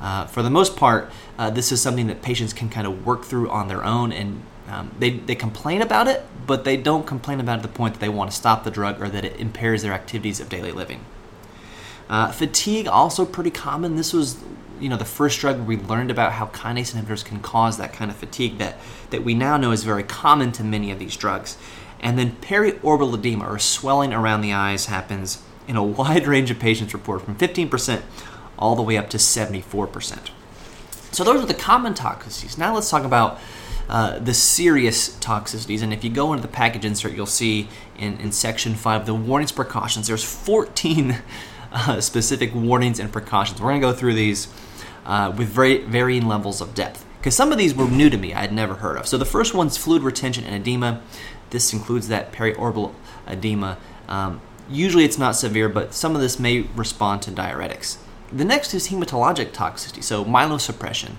Uh, 0.00 0.26
for 0.26 0.42
the 0.42 0.50
most 0.50 0.74
part, 0.74 1.12
uh, 1.38 1.48
this 1.48 1.70
is 1.70 1.80
something 1.80 2.08
that 2.08 2.22
patients 2.22 2.52
can 2.52 2.68
kind 2.68 2.88
of 2.88 3.06
work 3.06 3.24
through 3.24 3.48
on 3.48 3.68
their 3.68 3.84
own 3.84 4.10
and 4.10 4.42
um, 4.68 4.90
they, 4.98 5.10
they 5.10 5.34
complain 5.34 5.82
about 5.82 6.08
it, 6.08 6.24
but 6.46 6.64
they 6.64 6.76
don't 6.76 7.06
complain 7.06 7.38
about 7.40 7.58
it 7.58 7.62
to 7.62 7.68
the 7.68 7.74
point 7.74 7.94
that 7.94 8.00
they 8.00 8.08
want 8.08 8.30
to 8.30 8.36
stop 8.36 8.64
the 8.64 8.70
drug 8.70 9.00
or 9.00 9.08
that 9.08 9.24
it 9.24 9.38
impairs 9.38 9.82
their 9.82 9.92
activities 9.92 10.40
of 10.40 10.48
daily 10.48 10.72
living. 10.72 11.04
Uh, 12.08 12.32
fatigue 12.32 12.86
also 12.86 13.24
pretty 13.24 13.50
common. 13.50 13.96
This 13.96 14.12
was 14.12 14.38
you 14.82 14.88
know 14.88 14.96
the 14.96 15.04
first 15.04 15.38
drug 15.38 15.60
we 15.60 15.76
learned 15.76 16.10
about 16.10 16.32
how 16.32 16.46
kinase 16.46 16.94
inhibitors 16.94 17.24
can 17.24 17.40
cause 17.40 17.78
that 17.78 17.92
kind 17.92 18.10
of 18.10 18.16
fatigue 18.16 18.58
that 18.58 18.78
that 19.10 19.22
we 19.22 19.34
now 19.34 19.56
know 19.56 19.70
is 19.70 19.84
very 19.84 20.02
common 20.02 20.50
to 20.52 20.64
many 20.64 20.90
of 20.90 20.98
these 20.98 21.16
drugs. 21.16 21.56
And 22.00 22.18
then 22.18 22.32
periorbital 22.40 23.14
edema 23.14 23.46
or 23.46 23.60
swelling 23.60 24.12
around 24.12 24.40
the 24.40 24.52
eyes 24.52 24.86
happens 24.86 25.42
in 25.68 25.76
a 25.76 25.84
wide 26.00 26.26
range 26.26 26.50
of 26.50 26.58
patients 26.58 26.92
reported 26.92 27.24
from 27.24 27.36
15% 27.36 28.02
all 28.58 28.74
the 28.74 28.82
way 28.82 28.96
up 28.96 29.08
to 29.10 29.16
74%. 29.16 30.30
So 31.12 31.24
those 31.24 31.42
are 31.42 31.46
the 31.46 31.54
common 31.54 31.94
toxicities. 31.94 32.58
Now 32.58 32.74
let's 32.74 32.90
talk 32.90 33.04
about 33.04 33.38
uh, 33.88 34.18
the 34.18 34.34
serious 34.34 35.16
toxicities. 35.18 35.82
And 35.82 35.92
if 35.92 36.02
you 36.02 36.10
go 36.10 36.32
into 36.32 36.42
the 36.42 36.52
package 36.52 36.84
insert, 36.84 37.12
you'll 37.12 37.26
see 37.26 37.68
in, 37.98 38.18
in 38.18 38.32
section 38.32 38.74
5 38.74 39.06
the 39.06 39.14
warnings 39.14 39.52
precautions. 39.52 40.08
There's 40.08 40.24
14 40.24 41.22
uh, 41.72 42.00
specific 42.00 42.54
warnings 42.54 42.98
and 42.98 43.12
precautions. 43.12 43.60
We're 43.60 43.70
going 43.70 43.80
to 43.80 43.86
go 43.86 43.92
through 43.92 44.14
these 44.14 44.48
uh, 45.04 45.32
with 45.36 45.48
very 45.48 45.78
varying 45.78 46.26
levels 46.26 46.60
of 46.60 46.74
depth 46.74 47.04
because 47.22 47.36
some 47.36 47.52
of 47.52 47.58
these 47.58 47.72
were 47.72 47.86
new 47.86 48.10
to 48.10 48.16
me, 48.16 48.34
I 48.34 48.40
had 48.40 48.52
never 48.52 48.74
heard 48.74 48.96
of. 48.96 49.06
So 49.06 49.16
the 49.16 49.24
first 49.24 49.54
one's 49.54 49.76
fluid 49.76 50.02
retention 50.02 50.42
and 50.42 50.56
edema. 50.56 51.00
This 51.50 51.72
includes 51.72 52.08
that 52.08 52.32
periorbital 52.32 52.92
edema. 53.28 53.78
Um, 54.08 54.40
usually 54.68 55.04
it's 55.04 55.18
not 55.18 55.36
severe, 55.36 55.68
but 55.68 55.94
some 55.94 56.16
of 56.16 56.20
this 56.20 56.40
may 56.40 56.62
respond 56.74 57.22
to 57.22 57.30
diuretics. 57.30 57.98
The 58.32 58.44
next 58.44 58.74
is 58.74 58.88
hematologic 58.88 59.52
toxicity, 59.52 60.02
so 60.02 60.24
myelosuppression. 60.24 61.12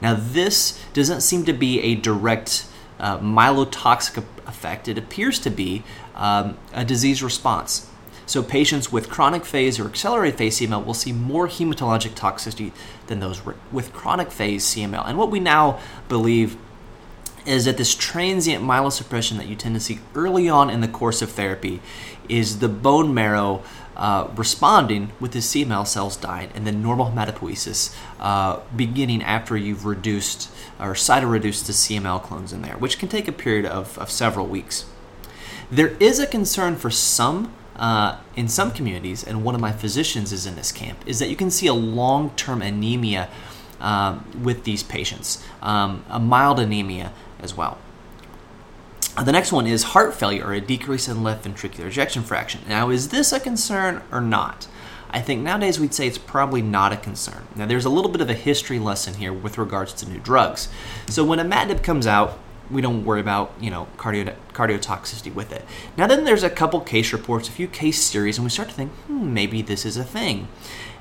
Now, 0.00 0.14
this 0.18 0.82
doesn't 0.94 1.20
seem 1.20 1.44
to 1.44 1.52
be 1.52 1.80
a 1.80 1.96
direct 1.96 2.66
uh, 2.98 3.18
myelotoxic 3.18 4.24
effect, 4.46 4.88
it 4.88 4.96
appears 4.96 5.38
to 5.40 5.50
be 5.50 5.82
um, 6.14 6.56
a 6.72 6.82
disease 6.82 7.22
response. 7.22 7.90
So, 8.32 8.42
patients 8.42 8.90
with 8.90 9.10
chronic 9.10 9.44
phase 9.44 9.78
or 9.78 9.86
accelerated 9.86 10.38
phase 10.38 10.58
CML 10.58 10.86
will 10.86 10.94
see 10.94 11.12
more 11.12 11.48
hematologic 11.48 12.12
toxicity 12.12 12.72
than 13.06 13.20
those 13.20 13.42
with 13.70 13.92
chronic 13.92 14.30
phase 14.30 14.64
CML. 14.64 15.06
And 15.06 15.18
what 15.18 15.30
we 15.30 15.38
now 15.38 15.78
believe 16.08 16.56
is 17.44 17.66
that 17.66 17.76
this 17.76 17.94
transient 17.94 18.64
myelosuppression 18.64 19.36
that 19.36 19.48
you 19.48 19.54
tend 19.54 19.74
to 19.74 19.80
see 19.82 19.98
early 20.14 20.48
on 20.48 20.70
in 20.70 20.80
the 20.80 20.88
course 20.88 21.20
of 21.20 21.32
therapy 21.32 21.82
is 22.26 22.60
the 22.60 22.70
bone 22.70 23.12
marrow 23.12 23.62
uh, 23.98 24.28
responding 24.34 25.12
with 25.20 25.32
the 25.32 25.40
CML 25.40 25.86
cells 25.86 26.16
dying 26.16 26.48
and 26.54 26.66
then 26.66 26.80
normal 26.80 27.10
hematopoiesis 27.10 27.94
uh, 28.18 28.60
beginning 28.74 29.22
after 29.22 29.58
you've 29.58 29.84
reduced 29.84 30.50
or 30.80 30.94
cytoreduced 30.94 31.66
the 31.66 31.74
CML 31.74 32.22
clones 32.22 32.54
in 32.54 32.62
there, 32.62 32.78
which 32.78 32.98
can 32.98 33.10
take 33.10 33.28
a 33.28 33.32
period 33.32 33.66
of, 33.66 33.98
of 33.98 34.10
several 34.10 34.46
weeks. 34.46 34.86
There 35.70 35.88
is 36.00 36.18
a 36.18 36.26
concern 36.26 36.76
for 36.76 36.88
some 36.88 37.52
uh, 37.82 38.16
in 38.36 38.46
some 38.46 38.70
communities, 38.70 39.24
and 39.24 39.44
one 39.44 39.56
of 39.56 39.60
my 39.60 39.72
physicians 39.72 40.32
is 40.32 40.46
in 40.46 40.54
this 40.54 40.70
camp, 40.70 41.02
is 41.04 41.18
that 41.18 41.28
you 41.28 41.34
can 41.34 41.50
see 41.50 41.66
a 41.66 41.74
long 41.74 42.30
term 42.30 42.62
anemia 42.62 43.28
um, 43.80 44.24
with 44.40 44.62
these 44.62 44.84
patients, 44.84 45.44
um, 45.60 46.04
a 46.08 46.20
mild 46.20 46.60
anemia 46.60 47.12
as 47.40 47.56
well. 47.56 47.76
Uh, 49.16 49.24
the 49.24 49.32
next 49.32 49.50
one 49.50 49.66
is 49.66 49.82
heart 49.82 50.14
failure 50.14 50.46
or 50.46 50.52
a 50.52 50.60
decrease 50.60 51.08
in 51.08 51.24
left 51.24 51.44
ventricular 51.44 51.86
ejection 51.86 52.22
fraction. 52.22 52.60
Now, 52.68 52.88
is 52.88 53.08
this 53.08 53.32
a 53.32 53.40
concern 53.40 54.02
or 54.12 54.20
not? 54.20 54.68
I 55.10 55.20
think 55.20 55.42
nowadays 55.42 55.80
we'd 55.80 55.92
say 55.92 56.06
it's 56.06 56.16
probably 56.16 56.62
not 56.62 56.92
a 56.92 56.96
concern. 56.96 57.48
Now, 57.56 57.66
there's 57.66 57.84
a 57.84 57.90
little 57.90 58.12
bit 58.12 58.20
of 58.20 58.30
a 58.30 58.34
history 58.34 58.78
lesson 58.78 59.14
here 59.14 59.32
with 59.32 59.58
regards 59.58 59.92
to 59.94 60.08
new 60.08 60.20
drugs. 60.20 60.68
So, 61.08 61.24
when 61.24 61.40
imatinib 61.40 61.82
comes 61.82 62.06
out, 62.06 62.38
we 62.72 62.80
don't 62.80 63.04
worry 63.04 63.20
about 63.20 63.52
you 63.60 63.70
know 63.70 63.86
cardio 63.96 64.34
cardiotoxicity 64.52 65.32
with 65.32 65.52
it. 65.52 65.64
Now, 65.96 66.06
then 66.06 66.24
there's 66.24 66.42
a 66.42 66.50
couple 66.50 66.80
case 66.80 67.12
reports, 67.12 67.48
a 67.48 67.52
few 67.52 67.68
case 67.68 68.02
series, 68.02 68.38
and 68.38 68.44
we 68.44 68.50
start 68.50 68.68
to 68.70 68.74
think, 68.74 68.90
hmm, 69.06 69.32
maybe 69.32 69.62
this 69.62 69.84
is 69.84 69.96
a 69.96 70.04
thing. 70.04 70.48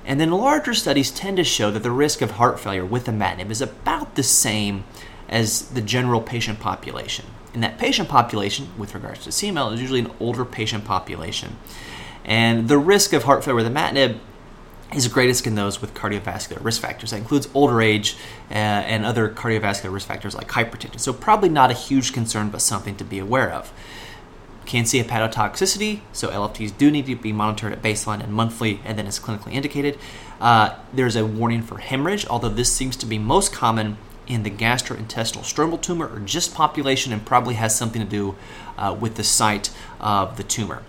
And 0.05 0.19
then 0.19 0.31
larger 0.31 0.73
studies 0.73 1.11
tend 1.11 1.37
to 1.37 1.43
show 1.43 1.71
that 1.71 1.83
the 1.83 1.91
risk 1.91 2.21
of 2.21 2.31
heart 2.31 2.59
failure 2.59 2.85
with 2.85 3.05
imatinib 3.05 3.51
is 3.51 3.61
about 3.61 4.15
the 4.15 4.23
same 4.23 4.83
as 5.29 5.69
the 5.69 5.81
general 5.81 6.21
patient 6.21 6.59
population. 6.59 7.25
And 7.53 7.63
that 7.63 7.77
patient 7.77 8.09
population, 8.09 8.69
with 8.77 8.93
regards 8.95 9.23
to 9.25 9.29
CML, 9.29 9.73
is 9.73 9.81
usually 9.81 9.99
an 9.99 10.11
older 10.19 10.45
patient 10.45 10.85
population. 10.85 11.57
And 12.25 12.67
the 12.67 12.77
risk 12.77 13.13
of 13.13 13.23
heart 13.23 13.43
failure 13.43 13.63
with 13.63 13.71
imatinib 13.71 14.19
is 14.93 15.07
greatest 15.07 15.47
in 15.47 15.55
those 15.55 15.81
with 15.81 15.93
cardiovascular 15.93 16.63
risk 16.63 16.81
factors. 16.81 17.11
That 17.11 17.17
includes 17.17 17.47
older 17.53 17.81
age 17.81 18.17
uh, 18.49 18.53
and 18.53 19.05
other 19.05 19.29
cardiovascular 19.29 19.91
risk 19.91 20.07
factors 20.07 20.35
like 20.35 20.49
hypertension. 20.49 20.99
So, 20.99 21.13
probably 21.13 21.49
not 21.49 21.71
a 21.71 21.73
huge 21.73 22.13
concern, 22.13 22.49
but 22.49 22.61
something 22.61 22.95
to 22.97 23.03
be 23.03 23.19
aware 23.19 23.51
of. 23.51 23.71
Can 24.65 24.85
see 24.85 25.01
hepatotoxicity, 25.01 26.01
so 26.13 26.29
LFTs 26.29 26.77
do 26.77 26.91
need 26.91 27.05
to 27.07 27.15
be 27.15 27.33
monitored 27.33 27.71
at 27.71 27.81
baseline 27.81 28.23
and 28.23 28.33
monthly, 28.33 28.79
and 28.85 28.97
then 28.97 29.07
as 29.07 29.19
clinically 29.19 29.53
indicated. 29.53 29.97
Uh, 30.39 30.75
there's 30.93 31.15
a 31.15 31.25
warning 31.25 31.61
for 31.61 31.79
hemorrhage, 31.79 32.25
although 32.27 32.49
this 32.49 32.71
seems 32.71 32.95
to 32.97 33.05
be 33.05 33.17
most 33.17 33.51
common 33.51 33.97
in 34.27 34.43
the 34.43 34.49
gastrointestinal 34.49 35.41
stromal 35.41 35.81
tumor 35.81 36.07
or 36.07 36.19
GIST 36.19 36.53
population 36.53 37.11
and 37.11 37.25
probably 37.25 37.55
has 37.55 37.75
something 37.75 38.01
to 38.01 38.07
do 38.07 38.35
uh, 38.77 38.95
with 38.97 39.15
the 39.15 39.23
site 39.23 39.71
of 39.99 40.37
the 40.37 40.43
tumor. 40.43 40.83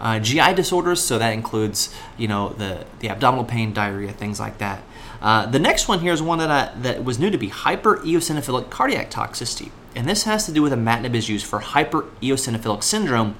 Uh, 0.00 0.18
GI 0.18 0.54
disorders, 0.54 1.02
so 1.02 1.18
that 1.18 1.34
includes 1.34 1.94
you 2.16 2.26
know 2.26 2.48
the, 2.50 2.86
the 3.00 3.10
abdominal 3.10 3.44
pain, 3.44 3.74
diarrhea, 3.74 4.12
things 4.12 4.40
like 4.40 4.56
that. 4.56 4.82
Uh, 5.20 5.44
the 5.44 5.58
next 5.58 5.88
one 5.88 6.00
here 6.00 6.14
is 6.14 6.22
one 6.22 6.38
that 6.38 6.50
I, 6.50 6.72
that 6.80 7.04
was 7.04 7.18
new 7.18 7.30
to 7.30 7.36
be 7.36 7.50
hypereosinophilic 7.50 8.70
cardiac 8.70 9.10
toxicity, 9.10 9.70
and 9.94 10.08
this 10.08 10.22
has 10.22 10.46
to 10.46 10.52
do 10.52 10.62
with 10.62 10.72
imatinib 10.72 11.14
is 11.14 11.28
used 11.28 11.44
for 11.44 11.60
hypereosinophilic 11.60 12.82
syndrome 12.82 13.36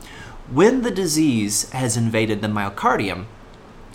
when 0.50 0.82
the 0.82 0.90
disease 0.90 1.70
has 1.70 1.96
invaded 1.96 2.42
the 2.42 2.48
myocardium, 2.48 3.24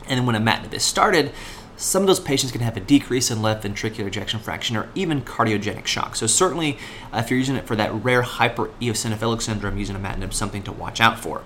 and 0.08 0.18
then 0.18 0.26
when 0.26 0.36
imatinib 0.36 0.74
is 0.74 0.84
started, 0.84 1.32
some 1.78 2.02
of 2.02 2.08
those 2.08 2.20
patients 2.20 2.52
can 2.52 2.62
have 2.62 2.78
a 2.78 2.80
decrease 2.80 3.30
in 3.30 3.44
left 3.44 3.64
ventricular 3.64 4.08
ejection 4.08 4.40
fraction 4.40 4.76
or 4.76 4.90
even 4.96 5.22
cardiogenic 5.22 5.86
shock. 5.86 6.16
So, 6.16 6.26
certainly, 6.26 6.80
uh, 7.14 7.20
if 7.20 7.30
you're 7.30 7.38
using 7.38 7.58
it 7.58 7.68
for 7.68 7.76
that 7.76 7.94
rare 7.94 8.24
hypereosinophilic 8.24 9.44
syndrome, 9.44 9.78
using 9.78 9.96
imatinib 9.96 10.32
is 10.32 10.36
something 10.36 10.64
to 10.64 10.72
watch 10.72 11.00
out 11.00 11.20
for 11.20 11.44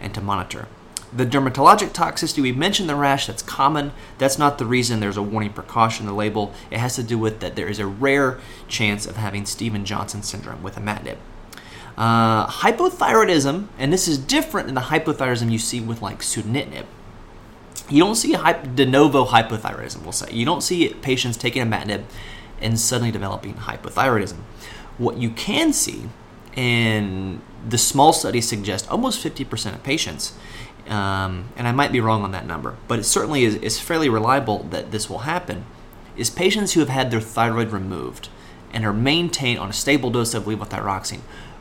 and 0.00 0.14
to 0.14 0.20
monitor. 0.20 0.66
The 1.12 1.24
dermatologic 1.24 1.90
toxicity, 1.90 2.42
we 2.42 2.52
mentioned 2.52 2.88
the 2.88 2.96
rash, 2.96 3.26
that's 3.26 3.42
common. 3.42 3.92
That's 4.18 4.38
not 4.38 4.58
the 4.58 4.66
reason 4.66 4.98
there's 4.98 5.16
a 5.16 5.22
warning 5.22 5.52
precaution 5.52 6.06
in 6.06 6.08
the 6.08 6.16
label. 6.16 6.52
It 6.70 6.78
has 6.78 6.96
to 6.96 7.04
do 7.04 7.18
with 7.18 7.40
that 7.40 7.54
there 7.54 7.68
is 7.68 7.78
a 7.78 7.86
rare 7.86 8.40
chance 8.66 9.06
of 9.06 9.16
having 9.16 9.46
Stevens-Johnson 9.46 10.22
syndrome 10.22 10.62
with 10.62 10.74
imatinib. 10.74 11.18
Uh, 11.96 12.48
hypothyroidism, 12.48 13.68
and 13.78 13.92
this 13.92 14.08
is 14.08 14.18
different 14.18 14.66
than 14.66 14.74
the 14.74 14.80
hypothyroidism 14.80 15.52
you 15.52 15.58
see 15.58 15.80
with 15.80 16.02
like 16.02 16.18
sunitinib 16.18 16.86
you 17.88 18.02
don't 18.02 18.14
see 18.14 18.32
de 18.32 18.86
novo 18.86 19.26
hypothyroidism, 19.26 20.02
we'll 20.02 20.12
say. 20.12 20.32
You 20.32 20.44
don't 20.44 20.62
see 20.62 20.88
patients 20.88 21.36
taking 21.36 21.62
imatinib 21.62 22.04
and 22.60 22.78
suddenly 22.78 23.10
developing 23.10 23.54
hypothyroidism. 23.54 24.36
What 24.96 25.18
you 25.18 25.30
can 25.30 25.72
see, 25.72 26.08
and 26.56 27.40
the 27.68 27.78
small 27.78 28.12
studies 28.12 28.48
suggest 28.48 28.90
almost 28.90 29.24
50% 29.24 29.74
of 29.74 29.82
patients, 29.82 30.34
um, 30.88 31.48
and 31.56 31.66
I 31.66 31.72
might 31.72 31.92
be 31.92 32.00
wrong 32.00 32.22
on 32.22 32.32
that 32.32 32.46
number, 32.46 32.76
but 32.88 32.98
it 32.98 33.04
certainly 33.04 33.44
is, 33.44 33.56
is 33.56 33.80
fairly 33.80 34.08
reliable 34.08 34.64
that 34.64 34.90
this 34.90 35.08
will 35.08 35.20
happen, 35.20 35.64
is 36.16 36.30
patients 36.30 36.72
who 36.72 36.80
have 36.80 36.88
had 36.88 37.10
their 37.10 37.20
thyroid 37.20 37.72
removed 37.72 38.28
and 38.72 38.84
are 38.84 38.92
maintained 38.92 39.58
on 39.58 39.70
a 39.70 39.72
stable 39.72 40.10
dose 40.10 40.34
of 40.34 40.44
levothyroxine. 40.44 41.20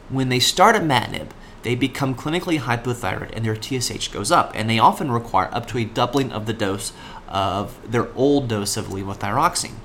When 0.10 0.30
they 0.30 0.40
start 0.40 0.76
imatinib, 0.76 1.30
they 1.64 1.76
become 1.76 2.16
clinically 2.16 2.60
hypothyroid 2.60 3.32
and 3.34 3.46
their 3.46 3.56
TSH 3.56 4.10
goes 4.10 4.32
up, 4.32 4.52
and 4.54 4.70
they 4.70 4.80
often 4.80 5.12
require 5.12 5.50
up 5.54 5.68
to 5.68 5.78
a 5.78 5.86
doubling 5.86 6.32
of 6.32 6.46
the 6.46 6.54
dose 6.54 6.92
of 7.30 7.80
their 7.90 8.14
old 8.16 8.48
dose 8.48 8.78
of 8.78 8.88
levothyroxine. 8.88 9.76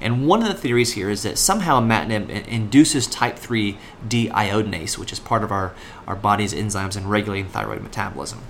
And 0.00 0.26
one 0.26 0.42
of 0.42 0.48
the 0.48 0.54
theories 0.54 0.94
here 0.94 1.10
is 1.10 1.22
that 1.24 1.38
somehow 1.38 1.80
imatinib 1.80 2.46
induces 2.46 3.06
type 3.06 3.38
3 3.38 3.76
deiodinase, 4.08 4.96
which 4.96 5.12
is 5.12 5.20
part 5.20 5.44
of 5.44 5.52
our, 5.52 5.74
our 6.06 6.16
body's 6.16 6.54
enzymes 6.54 6.96
in 6.96 7.06
regulating 7.06 7.50
thyroid 7.50 7.82
metabolism. 7.82 8.40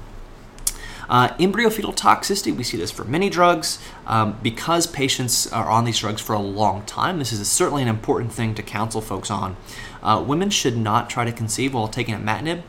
Uh, 1.09 1.35
embryo-fetal 1.41 1.93
toxicity, 1.93 2.57
we 2.57 2.63
see 2.63 2.77
this 2.77 2.93
for 2.93 3.03
many 3.03 3.29
drugs. 3.29 3.81
Um, 4.07 4.39
because 4.45 4.87
patients 4.87 5.53
are 5.53 5.69
on 5.69 5.85
these 5.85 5.99
drugs 5.99 6.21
for 6.21 6.35
a 6.35 6.39
long 6.39 6.85
time, 6.85 7.19
this 7.19 7.33
is 7.33 7.51
certainly 7.51 7.83
an 7.83 7.89
important 7.89 8.33
thing 8.33 8.55
to 8.55 8.63
counsel 8.63 9.01
folks 9.01 9.29
on. 9.29 9.57
Uh, 10.05 10.25
women 10.25 10.51
should 10.51 10.77
not 10.77 11.11
try 11.11 11.25
to 11.25 11.33
conceive 11.33 11.75
while 11.75 11.89
taking 11.89 12.15
imatinib. 12.15 12.63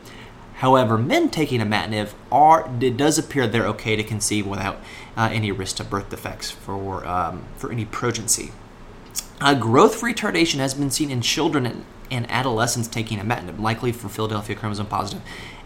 However, 0.54 0.98
men 0.98 1.30
taking 1.30 1.60
imatinib 1.60 2.12
are 2.32 2.68
it 2.80 2.96
does 2.96 3.16
appear 3.16 3.46
they're 3.46 3.66
okay 3.68 3.94
to 3.94 4.02
conceive 4.02 4.46
without 4.46 4.80
uh, 5.16 5.28
any 5.32 5.52
risk 5.52 5.76
to 5.76 5.84
birth 5.84 6.10
defects 6.10 6.50
for 6.50 7.06
um, 7.06 7.44
for 7.56 7.72
any 7.72 7.84
progency. 7.84 8.52
Uh, 9.42 9.54
growth 9.54 10.02
retardation 10.02 10.58
has 10.58 10.72
been 10.72 10.90
seen 10.90 11.10
in 11.10 11.20
children 11.20 11.66
and, 11.66 11.84
and 12.12 12.30
adolescents 12.30 12.86
taking 12.86 13.18
imatinib, 13.18 13.58
likely 13.58 13.90
for 13.90 14.08
Philadelphia 14.08 14.54
chromosome 14.54 14.86
positive 14.86 15.20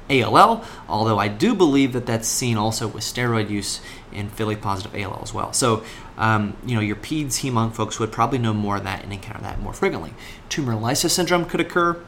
ALL, 0.09 0.65
although 0.89 1.19
I 1.19 1.29
do 1.29 1.55
believe 1.55 1.93
that 1.93 2.07
that's 2.07 2.27
seen 2.27 2.57
also 2.57 2.89
with 2.89 3.03
steroid 3.03 3.51
use 3.51 3.83
in 4.13 4.31
Philly 4.31 4.57
positive 4.57 4.95
ALL 4.95 5.21
as 5.23 5.35
well. 5.35 5.53
So, 5.53 5.85
um, 6.17 6.57
you 6.65 6.75
know, 6.75 6.81
your 6.81 6.97
PEDS 6.97 7.41
hemonc 7.41 7.75
folks 7.75 7.99
would 7.99 8.13
probably 8.13 8.39
know 8.39 8.55
more 8.55 8.77
of 8.77 8.85
that 8.85 9.03
and 9.03 9.13
encounter 9.13 9.43
that 9.43 9.61
more 9.61 9.75
frequently. 9.75 10.15
Tumor 10.49 10.75
lysis 10.75 11.13
syndrome 11.13 11.45
could 11.45 11.61
occur. 11.61 12.01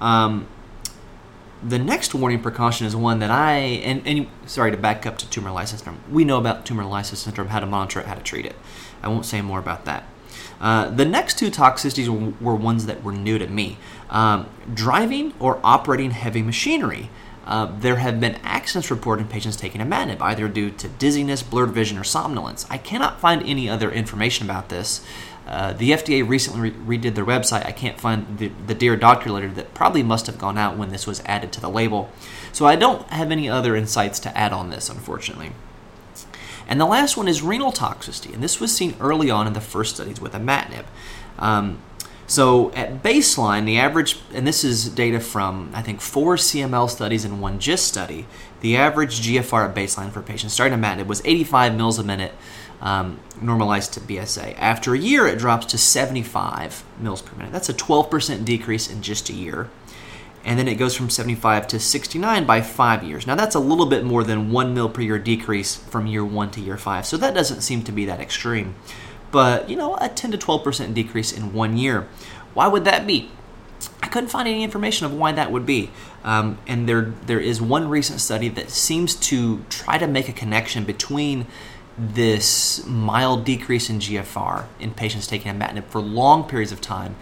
Um, 0.00 0.46
the 1.66 1.80
next 1.80 2.14
warning 2.14 2.40
precaution 2.40 2.86
is 2.86 2.94
one 2.94 3.18
that 3.18 3.32
I, 3.32 3.56
and, 3.56 4.06
and 4.06 4.28
sorry 4.46 4.70
to 4.70 4.76
back 4.76 5.04
up 5.04 5.18
to 5.18 5.28
tumor 5.28 5.50
lysis 5.50 5.80
syndrome. 5.80 6.00
We 6.08 6.24
know 6.24 6.38
about 6.38 6.64
tumor 6.64 6.84
lysis 6.84 7.18
syndrome, 7.18 7.48
how 7.48 7.58
to 7.58 7.66
monitor 7.66 7.98
it, 7.98 8.06
how 8.06 8.14
to 8.14 8.22
treat 8.22 8.46
it. 8.46 8.54
I 9.02 9.08
won't 9.08 9.26
say 9.26 9.40
more 9.40 9.58
about 9.58 9.84
that. 9.86 10.04
Uh, 10.60 10.90
the 10.90 11.04
next 11.04 11.38
two 11.38 11.50
toxicities 11.50 12.08
were, 12.40 12.54
ones 12.54 12.86
that 12.86 13.02
were 13.02 13.12
new 13.12 13.38
to 13.38 13.46
me 13.46 13.78
um, 14.10 14.48
driving 14.72 15.32
or 15.38 15.60
operating 15.62 16.10
heavy 16.10 16.42
machinery. 16.42 17.10
Uh, 17.46 17.66
there 17.78 17.96
have 17.96 18.20
been 18.20 18.34
accidents 18.42 18.90
reported 18.90 19.22
in 19.22 19.28
patients 19.28 19.56
taking 19.56 19.80
imatinib, 19.80 20.20
either 20.20 20.48
due 20.48 20.70
to 20.70 20.86
dizziness, 20.86 21.42
blurred 21.42 21.70
vision, 21.70 21.96
or 21.96 22.04
somnolence. 22.04 22.66
I 22.68 22.76
cannot 22.76 23.20
find 23.20 23.42
any 23.42 23.70
other 23.70 23.90
information 23.90 24.44
about 24.44 24.68
this. 24.68 25.00
Uh, 25.46 25.72
the 25.72 25.92
FDA 25.92 26.28
recently 26.28 26.70
re- 26.70 26.98
redid 26.98 27.14
their 27.14 27.24
website. 27.24 27.64
I 27.64 27.72
can't 27.72 27.98
find 27.98 28.36
the, 28.36 28.52
the 28.66 28.74
Dear 28.74 28.96
Doctor 28.96 29.30
letter 29.30 29.48
that 29.48 29.72
probably 29.72 30.02
must 30.02 30.26
have 30.26 30.36
gone 30.36 30.58
out 30.58 30.76
when 30.76 30.90
this 30.90 31.06
was 31.06 31.22
added 31.24 31.52
to 31.52 31.60
the 31.60 31.70
label. 31.70 32.10
So 32.52 32.66
I 32.66 32.76
don't 32.76 33.08
have 33.08 33.30
any 33.30 33.48
other 33.48 33.74
insights 33.74 34.18
to 34.20 34.36
add 34.36 34.52
on 34.52 34.68
this, 34.68 34.90
unfortunately. 34.90 35.52
And 36.68 36.80
the 36.80 36.86
last 36.86 37.16
one 37.16 37.28
is 37.28 37.42
renal 37.42 37.72
toxicity, 37.72 38.32
and 38.32 38.42
this 38.42 38.60
was 38.60 38.76
seen 38.76 38.94
early 39.00 39.30
on 39.30 39.46
in 39.46 39.54
the 39.54 39.60
first 39.60 39.94
studies 39.94 40.20
with 40.20 40.34
imatinib. 40.34 40.84
Um, 41.38 41.78
so 42.28 42.70
at 42.72 43.02
baseline, 43.02 43.64
the 43.64 43.78
average, 43.78 44.18
and 44.34 44.46
this 44.46 44.62
is 44.62 44.90
data 44.90 45.18
from 45.18 45.70
I 45.72 45.80
think 45.80 46.02
four 46.02 46.36
CML 46.36 46.90
studies 46.90 47.24
and 47.24 47.40
one 47.40 47.58
GIST 47.58 47.88
study, 47.88 48.26
the 48.60 48.76
average 48.76 49.22
GFR 49.22 49.70
at 49.70 49.74
baseline 49.74 50.12
for 50.12 50.20
patients 50.20 50.52
starting 50.52 50.78
imatinib 50.78 51.06
was 51.06 51.22
85 51.24 51.74
mils 51.74 51.98
a 51.98 52.04
minute, 52.04 52.34
um, 52.82 53.18
normalized 53.40 53.94
to 53.94 54.00
BSA. 54.00 54.54
After 54.58 54.92
a 54.92 54.98
year, 54.98 55.26
it 55.26 55.38
drops 55.38 55.64
to 55.66 55.78
75 55.78 56.84
mils 57.00 57.22
per 57.22 57.34
minute. 57.34 57.50
That's 57.50 57.70
a 57.70 57.74
12% 57.74 58.44
decrease 58.44 58.90
in 58.90 59.00
just 59.00 59.30
a 59.30 59.32
year. 59.32 59.70
And 60.48 60.58
then 60.58 60.66
it 60.66 60.76
goes 60.76 60.96
from 60.96 61.10
75 61.10 61.68
to 61.68 61.78
69 61.78 62.46
by 62.46 62.62
five 62.62 63.04
years. 63.04 63.26
Now, 63.26 63.36
that's 63.36 63.54
a 63.54 63.60
little 63.60 63.86
bit 63.86 64.02
more 64.02 64.24
than 64.24 64.50
one 64.50 64.74
mil 64.74 64.88
per 64.88 65.02
year 65.02 65.18
decrease 65.18 65.76
from 65.76 66.06
year 66.06 66.24
one 66.24 66.50
to 66.52 66.60
year 66.60 66.78
five. 66.78 67.06
So 67.06 67.16
that 67.18 67.34
doesn't 67.34 67.60
seem 67.60 67.84
to 67.84 67.92
be 67.92 68.06
that 68.06 68.18
extreme 68.18 68.74
but 69.30 69.68
you 69.68 69.76
know, 69.76 69.96
a 70.00 70.08
10 70.08 70.32
to 70.32 70.38
12% 70.38 70.94
decrease 70.94 71.32
in 71.32 71.52
one 71.52 71.76
year. 71.76 72.08
Why 72.54 72.68
would 72.68 72.84
that 72.84 73.06
be? 73.06 73.30
I 74.02 74.08
couldn't 74.08 74.30
find 74.30 74.48
any 74.48 74.64
information 74.64 75.06
of 75.06 75.14
why 75.14 75.32
that 75.32 75.52
would 75.52 75.66
be. 75.66 75.90
Um, 76.24 76.58
and 76.66 76.88
there, 76.88 77.12
there 77.26 77.40
is 77.40 77.60
one 77.60 77.88
recent 77.88 78.20
study 78.20 78.48
that 78.50 78.70
seems 78.70 79.14
to 79.14 79.64
try 79.68 79.98
to 79.98 80.06
make 80.06 80.28
a 80.28 80.32
connection 80.32 80.84
between 80.84 81.46
this 81.96 82.84
mild 82.86 83.44
decrease 83.44 83.90
in 83.90 83.98
GFR 83.98 84.66
in 84.78 84.94
patients 84.94 85.26
taking 85.26 85.52
imatinib 85.52 85.84
for 85.86 86.00
long 86.00 86.44
periods 86.44 86.70
of 86.70 86.80
time 86.80 87.16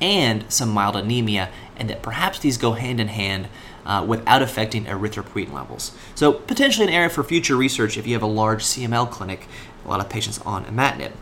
and 0.00 0.44
some 0.50 0.68
mild 0.68 0.96
anemia, 0.96 1.50
and 1.76 1.88
that 1.90 2.02
perhaps 2.02 2.38
these 2.38 2.56
go 2.58 2.72
hand 2.72 3.00
in 3.00 3.08
hand 3.08 3.48
uh, 3.84 4.04
without 4.06 4.42
affecting 4.42 4.84
erythropoietin 4.84 5.52
levels. 5.52 5.96
So, 6.14 6.32
potentially 6.32 6.86
an 6.86 6.92
area 6.92 7.08
for 7.08 7.24
future 7.24 7.56
research 7.56 7.96
if 7.96 8.06
you 8.06 8.12
have 8.14 8.22
a 8.22 8.26
large 8.26 8.62
CML 8.64 9.10
clinic, 9.10 9.46
a 9.84 9.88
lot 9.88 10.00
of 10.00 10.08
patients 10.08 10.40
on 10.40 10.64
imatinib. 10.64 11.12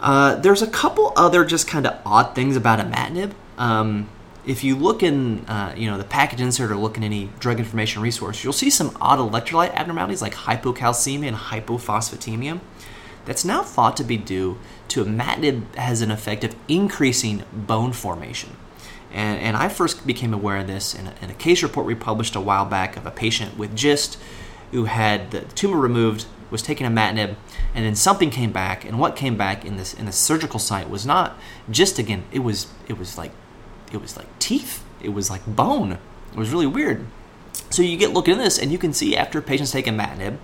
Uh, 0.00 0.36
there's 0.36 0.62
a 0.62 0.66
couple 0.66 1.12
other 1.16 1.44
just 1.44 1.66
kind 1.66 1.86
of 1.86 1.98
odd 2.04 2.34
things 2.34 2.56
about 2.56 2.78
imatinib. 2.78 3.32
Um, 3.58 4.08
if 4.46 4.62
you 4.62 4.76
look 4.76 5.02
in, 5.02 5.44
uh, 5.46 5.74
you 5.76 5.90
know, 5.90 5.98
the 5.98 6.04
package 6.04 6.40
insert 6.40 6.70
or 6.70 6.76
look 6.76 6.96
in 6.96 7.02
any 7.02 7.30
drug 7.40 7.58
information 7.58 8.00
resource, 8.00 8.44
you'll 8.44 8.52
see 8.52 8.70
some 8.70 8.96
odd 9.00 9.18
electrolyte 9.18 9.74
abnormalities 9.74 10.22
like 10.22 10.34
hypocalcemia 10.34 11.26
and 11.26 11.36
hypophosphatemia. 11.36 12.60
That's 13.24 13.44
now 13.44 13.62
thought 13.62 13.96
to 13.96 14.04
be 14.04 14.16
due 14.16 14.58
to 14.88 15.04
imatinib 15.04 15.74
has 15.74 16.02
an 16.02 16.10
effect 16.10 16.44
of 16.44 16.54
increasing 16.68 17.44
bone 17.52 17.92
formation. 17.92 18.56
And, 19.12 19.40
and 19.40 19.56
I 19.56 19.68
first 19.68 20.06
became 20.06 20.34
aware 20.34 20.58
of 20.58 20.66
this 20.66 20.94
in 20.94 21.06
a, 21.06 21.14
in 21.22 21.30
a 21.30 21.34
case 21.34 21.62
report 21.62 21.86
we 21.86 21.94
published 21.94 22.36
a 22.36 22.40
while 22.40 22.64
back 22.64 22.96
of 22.96 23.06
a 23.06 23.10
patient 23.10 23.56
with 23.56 23.76
GIST 23.76 24.18
who 24.72 24.84
had 24.84 25.30
the 25.30 25.40
tumor 25.40 25.78
removed 25.78 26.26
was 26.50 26.62
taking 26.62 26.86
imatinib, 26.86 27.34
and 27.74 27.84
then 27.84 27.94
something 27.96 28.30
came 28.30 28.52
back, 28.52 28.84
and 28.84 28.98
what 28.98 29.16
came 29.16 29.36
back 29.36 29.64
in 29.64 29.76
this 29.76 29.94
in 29.94 30.06
the 30.06 30.12
surgical 30.12 30.60
site 30.60 30.88
was 30.88 31.04
not 31.04 31.36
GIST 31.70 31.98
again. 31.98 32.24
It 32.30 32.40
was 32.40 32.68
it 32.88 32.98
was 32.98 33.18
like 33.18 33.32
it 33.92 34.00
was 34.00 34.16
like 34.16 34.26
teeth. 34.38 34.84
It 35.02 35.10
was 35.10 35.30
like 35.30 35.44
bone. 35.46 35.92
It 36.32 36.38
was 36.38 36.50
really 36.50 36.66
weird. 36.66 37.06
So 37.70 37.82
you 37.82 37.96
get 37.96 38.12
looking 38.12 38.34
at 38.34 38.38
this, 38.38 38.58
and 38.58 38.70
you 38.70 38.78
can 38.78 38.92
see 38.92 39.16
after 39.16 39.40
patients 39.42 39.72
take 39.72 39.86
imatinib, 39.86 40.38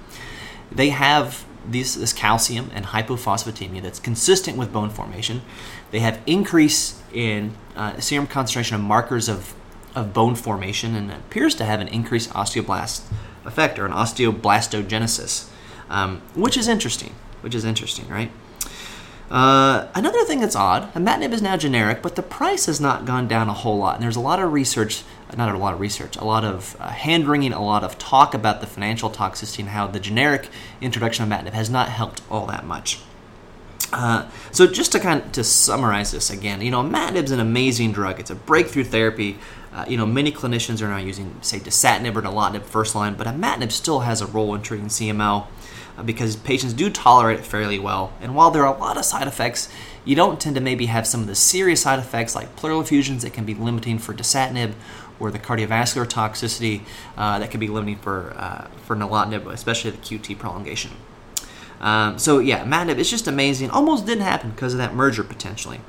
they 0.71 0.91
have 0.91 1.45
this, 1.67 2.13
calcium 2.13 2.71
and 2.75 2.87
hypophosphatemia 2.87 3.83
that's 3.83 3.99
consistent 4.01 4.57
with 4.57 4.73
bone 4.73 4.91
formation. 4.91 5.43
They 5.91 6.01
have 6.01 6.21
increase 6.27 7.01
in 7.13 7.55
uh, 7.77 7.99
serum 8.01 8.27
concentration 8.27 8.77
of 8.77 8.83
markers 8.83 9.29
of, 9.29 9.55
of 9.95 10.13
bone 10.13 10.35
formation 10.35 10.95
and 10.95 11.11
appears 11.11 11.55
to 11.57 11.65
have 11.65 11.81
an 11.81 11.89
increased 11.89 12.31
osteoblast 12.31 13.03
effect 13.45 13.79
or 13.79 13.87
an 13.87 13.93
osteoblastogenesis 13.93 15.49
um, 15.93 16.23
which 16.35 16.57
is 16.57 16.67
interesting. 16.67 17.15
Which 17.43 17.55
is 17.55 17.65
interesting, 17.65 18.09
right? 18.09 18.31
Uh, 19.31 19.89
another 19.95 20.25
thing 20.25 20.41
that's 20.41 20.57
odd, 20.57 20.93
imatinib 20.95 21.33
is 21.33 21.43
now 21.43 21.57
generic, 21.57 22.03
but 22.03 22.17
the 22.17 22.23
price 22.23 22.67
has 22.67 22.81
not 22.81 23.05
gone 23.05 23.29
down 23.29 23.49
a 23.49 23.53
whole 23.53 23.79
lot. 23.79 23.95
And 23.95 24.05
there's 24.05 24.17
a 24.17 24.21
lot 24.21 24.41
of 24.41 24.53
research, 24.53 25.05
not 25.37 25.55
a 25.55 25.59
lot 25.59 25.75
of 25.75 25.81
research, 25.81 26.17
a 26.17 26.25
lot 26.25 26.45
of 26.45 26.77
uh, 26.79 26.89
hand 26.89 27.27
wringing, 27.27 27.53
a 27.53 27.63
lot 27.63 27.85
of 27.85 27.99
talk 27.99 28.35
about 28.35 28.61
the 28.61 28.67
financial 28.67 29.11
toxicity 29.11 29.61
and 29.61 29.69
how 29.71 29.87
the 29.87 30.01
generic 30.01 30.49
introduction 30.81 31.25
of 31.25 31.31
imatinib 31.31 31.53
has 31.53 31.71
not 31.71 31.89
helped 31.89 32.23
all 32.31 32.47
that 32.47 32.65
much. 32.65 32.99
Uh, 33.93 34.27
so 34.53 34.67
just 34.67 34.93
to 34.93 35.01
kind 35.01 35.23
of 35.23 35.33
to 35.33 35.45
summarize 35.45 36.13
this 36.13 36.31
again, 36.31 36.63
you 36.63 36.71
know, 36.71 36.83
imatinib 36.83 37.25
is 37.25 37.31
an 37.31 37.41
amazing 37.41 37.93
drug. 37.93 38.19
It's 38.19 38.31
a 38.31 38.35
breakthrough 38.35 38.85
therapy. 38.85 39.39
Uh, 39.73 39.85
you 39.89 39.97
know, 39.97 40.07
many 40.07 40.31
clinicians 40.33 40.83
are 40.83 40.89
now 40.89 40.99
using, 40.99 41.37
say, 41.43 41.59
dasatinib 41.59 42.15
or 42.17 42.23
nilotinib 42.23 42.63
first 42.63 42.95
line, 42.95 43.15
but 43.15 43.27
imatinib 43.27 43.73
still 43.73 44.01
has 44.01 44.21
a 44.21 44.27
role 44.27 44.55
in 44.55 44.63
treating 44.63 44.89
CML. 44.89 45.47
Uh, 45.97 46.03
because 46.03 46.37
patients 46.37 46.73
do 46.73 46.89
tolerate 46.89 47.39
it 47.39 47.45
fairly 47.45 47.79
well. 47.79 48.15
And 48.23 48.35
while 48.35 48.51
there 48.51 48.65
are 48.65 48.75
a 48.75 48.79
lot 48.79 48.97
of 48.97 49.05
side 49.05 49.27
effects, 49.27 49.69
you 50.07 50.17
don't 50.17 50.41
tend 50.41 50.57
to 50.57 50.63
maybe 50.63 50.87
have 50.87 51.07
some 51.07 51.21
of 51.21 51.27
the 51.27 51.35
serious 51.35 51.83
side 51.83 51.99
effects 51.99 52.35
like 52.35 52.57
pleural 52.57 52.81
effusions 52.81 53.23
that 53.23 53.35
can 53.35 53.45
be 53.45 53.53
limiting 53.53 53.99
for 53.99 54.15
dasatinib 54.15 54.73
or 55.21 55.31
the 55.31 55.39
cardiovascular 55.39 56.07
toxicity 56.07 56.83
uh, 57.17 57.39
that 57.39 57.51
can 57.51 57.61
be 57.61 57.69
limiting 57.69 57.97
for, 57.97 58.35
uh, 58.37 58.69
for 58.85 58.97
nilotinib, 58.97 59.47
especially 59.47 59.91
the 59.91 59.99
QT 59.99 60.39
prolongation. 60.39 60.93
Um, 61.81 62.19
so 62.19 62.39
yeah, 62.39 62.65
imatinib 62.65 62.99
is 62.99 63.11
just 63.11 63.27
amazing. 63.27 63.71
Almost 63.71 64.07
didn't 64.07 64.25
happen 64.25 64.51
because 64.51 64.73
of 64.73 64.79
that 64.79 64.95
merger 64.95 65.25
potentially. 65.25 65.81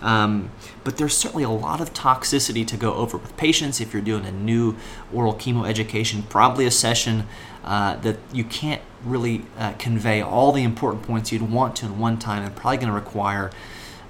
Um, 0.00 0.50
but 0.84 0.96
there's 0.96 1.16
certainly 1.16 1.42
a 1.42 1.50
lot 1.50 1.80
of 1.80 1.92
toxicity 1.92 2.66
to 2.66 2.76
go 2.76 2.94
over 2.94 3.18
with 3.18 3.36
patients 3.36 3.80
if 3.80 3.92
you're 3.92 4.02
doing 4.02 4.24
a 4.26 4.30
new 4.30 4.76
oral 5.12 5.34
chemo 5.34 5.68
education, 5.68 6.22
probably 6.22 6.66
a 6.66 6.70
session 6.70 7.26
uh, 7.64 7.96
that 7.96 8.18
you 8.32 8.44
can't 8.44 8.82
really 9.04 9.44
uh, 9.58 9.72
convey 9.72 10.20
all 10.20 10.52
the 10.52 10.62
important 10.62 11.02
points 11.02 11.32
you'd 11.32 11.42
want 11.42 11.76
to 11.76 11.86
in 11.86 11.98
one 11.98 12.18
time 12.18 12.44
and 12.44 12.54
probably 12.54 12.76
going 12.76 12.88
to 12.88 12.94
require 12.94 13.50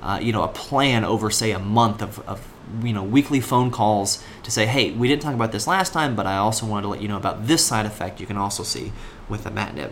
uh, 0.03 0.19
you 0.23 0.33
know 0.33 0.43
a 0.43 0.49
plan 0.49 1.05
over 1.05 1.31
say 1.31 1.51
a 1.53 1.59
month 1.59 2.03
of, 2.03 2.19
of 2.29 2.47
you 2.83 2.93
know 2.93 3.03
weekly 3.03 3.41
phone 3.41 3.71
calls 3.71 4.23
to 4.43 4.51
say 4.51 4.67
hey 4.67 4.91
we 4.91 5.09
didn't 5.09 5.23
talk 5.23 5.35
about 5.35 5.53
this 5.53 5.67
last 5.67 5.93
time 5.93 6.15
but 6.15 6.27
i 6.27 6.37
also 6.37 6.67
wanted 6.67 6.83
to 6.83 6.89
let 6.89 7.01
you 7.01 7.09
know 7.09 7.17
about 7.17 7.47
this 7.47 7.65
side 7.65 7.87
effect 7.87 8.21
you 8.21 8.27
can 8.27 8.37
also 8.37 8.63
see 8.63 8.93
with 9.29 9.45
imatinib 9.45 9.91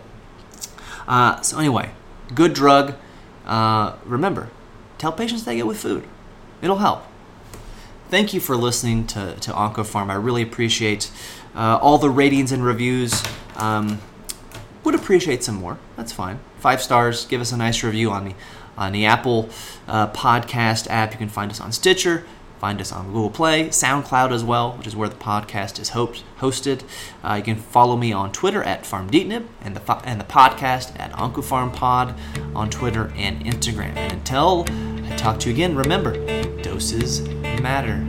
uh, 1.09 1.41
so 1.41 1.59
anyway 1.59 1.91
good 2.35 2.53
drug. 2.53 2.95
Uh, 3.45 3.97
remember 4.05 4.51
tell 4.99 5.13
patients 5.13 5.45
they 5.45 5.57
get 5.57 5.67
with 5.67 5.79
food. 5.79 6.05
It'll 6.63 6.79
help. 6.79 7.05
Thank 8.09 8.33
you 8.33 8.41
for 8.41 8.57
listening 8.57 9.07
to, 9.09 9.35
to 9.35 9.53
OncoPharm. 9.53 10.11
I 10.11 10.15
really 10.15 10.43
appreciate 10.43 11.11
uh, 11.55 11.79
all 11.83 11.99
the 11.99 12.09
ratings 12.09 12.53
and 12.53 12.65
reviews. 12.65 13.23
Um, 13.57 14.01
would 14.85 14.95
appreciate 14.95 15.43
some 15.43 15.57
more. 15.57 15.79
That's 15.97 16.13
fine. 16.13 16.39
Five 16.59 16.81
stars. 16.81 17.27
Give 17.27 17.41
us 17.41 17.53
a 17.53 17.57
nice 17.57 17.83
review 17.83 18.11
on 18.11 18.25
the 18.25 18.35
on 18.77 18.93
the 18.93 19.07
Apple 19.07 19.49
uh, 19.89 20.09
Podcast 20.09 20.89
app. 20.91 21.13
You 21.13 21.19
can 21.19 21.29
find 21.29 21.51
us 21.51 21.61
on 21.61 21.73
Stitcher. 21.73 22.25
Find 22.59 22.81
us 22.81 22.91
on 22.91 23.07
Google 23.09 23.31
Play, 23.31 23.69
SoundCloud 23.69 24.33
as 24.33 24.43
well, 24.43 24.73
which 24.79 24.87
is 24.87 24.97
where 24.97 25.11
the 25.11 25.15
podcast 25.17 25.79
is 25.79 25.91
hosted. 25.91 26.83
Uh, 27.23 27.35
you 27.35 27.43
can 27.43 27.57
follow 27.57 27.97
me 27.99 28.13
on 28.13 28.33
Twitter 28.33 28.63
at 28.63 28.85
PharmDtinib 28.85 29.47
and 29.61 29.77
the 29.77 30.07
and 30.07 30.19
the 30.19 30.25
podcast 30.25 30.99
at 30.99 31.13
OncoPharmPod 31.13 32.17
on 32.57 32.71
Twitter 32.71 33.13
and 33.15 33.45
Instagram. 33.45 33.95
And 33.97 34.15
until 34.15 34.65
I 35.05 35.17
talk 35.17 35.39
to 35.41 35.51
you 35.51 35.55
again, 35.55 35.77
remember, 35.77 36.15
doses 36.63 37.29
matter. 37.61 38.03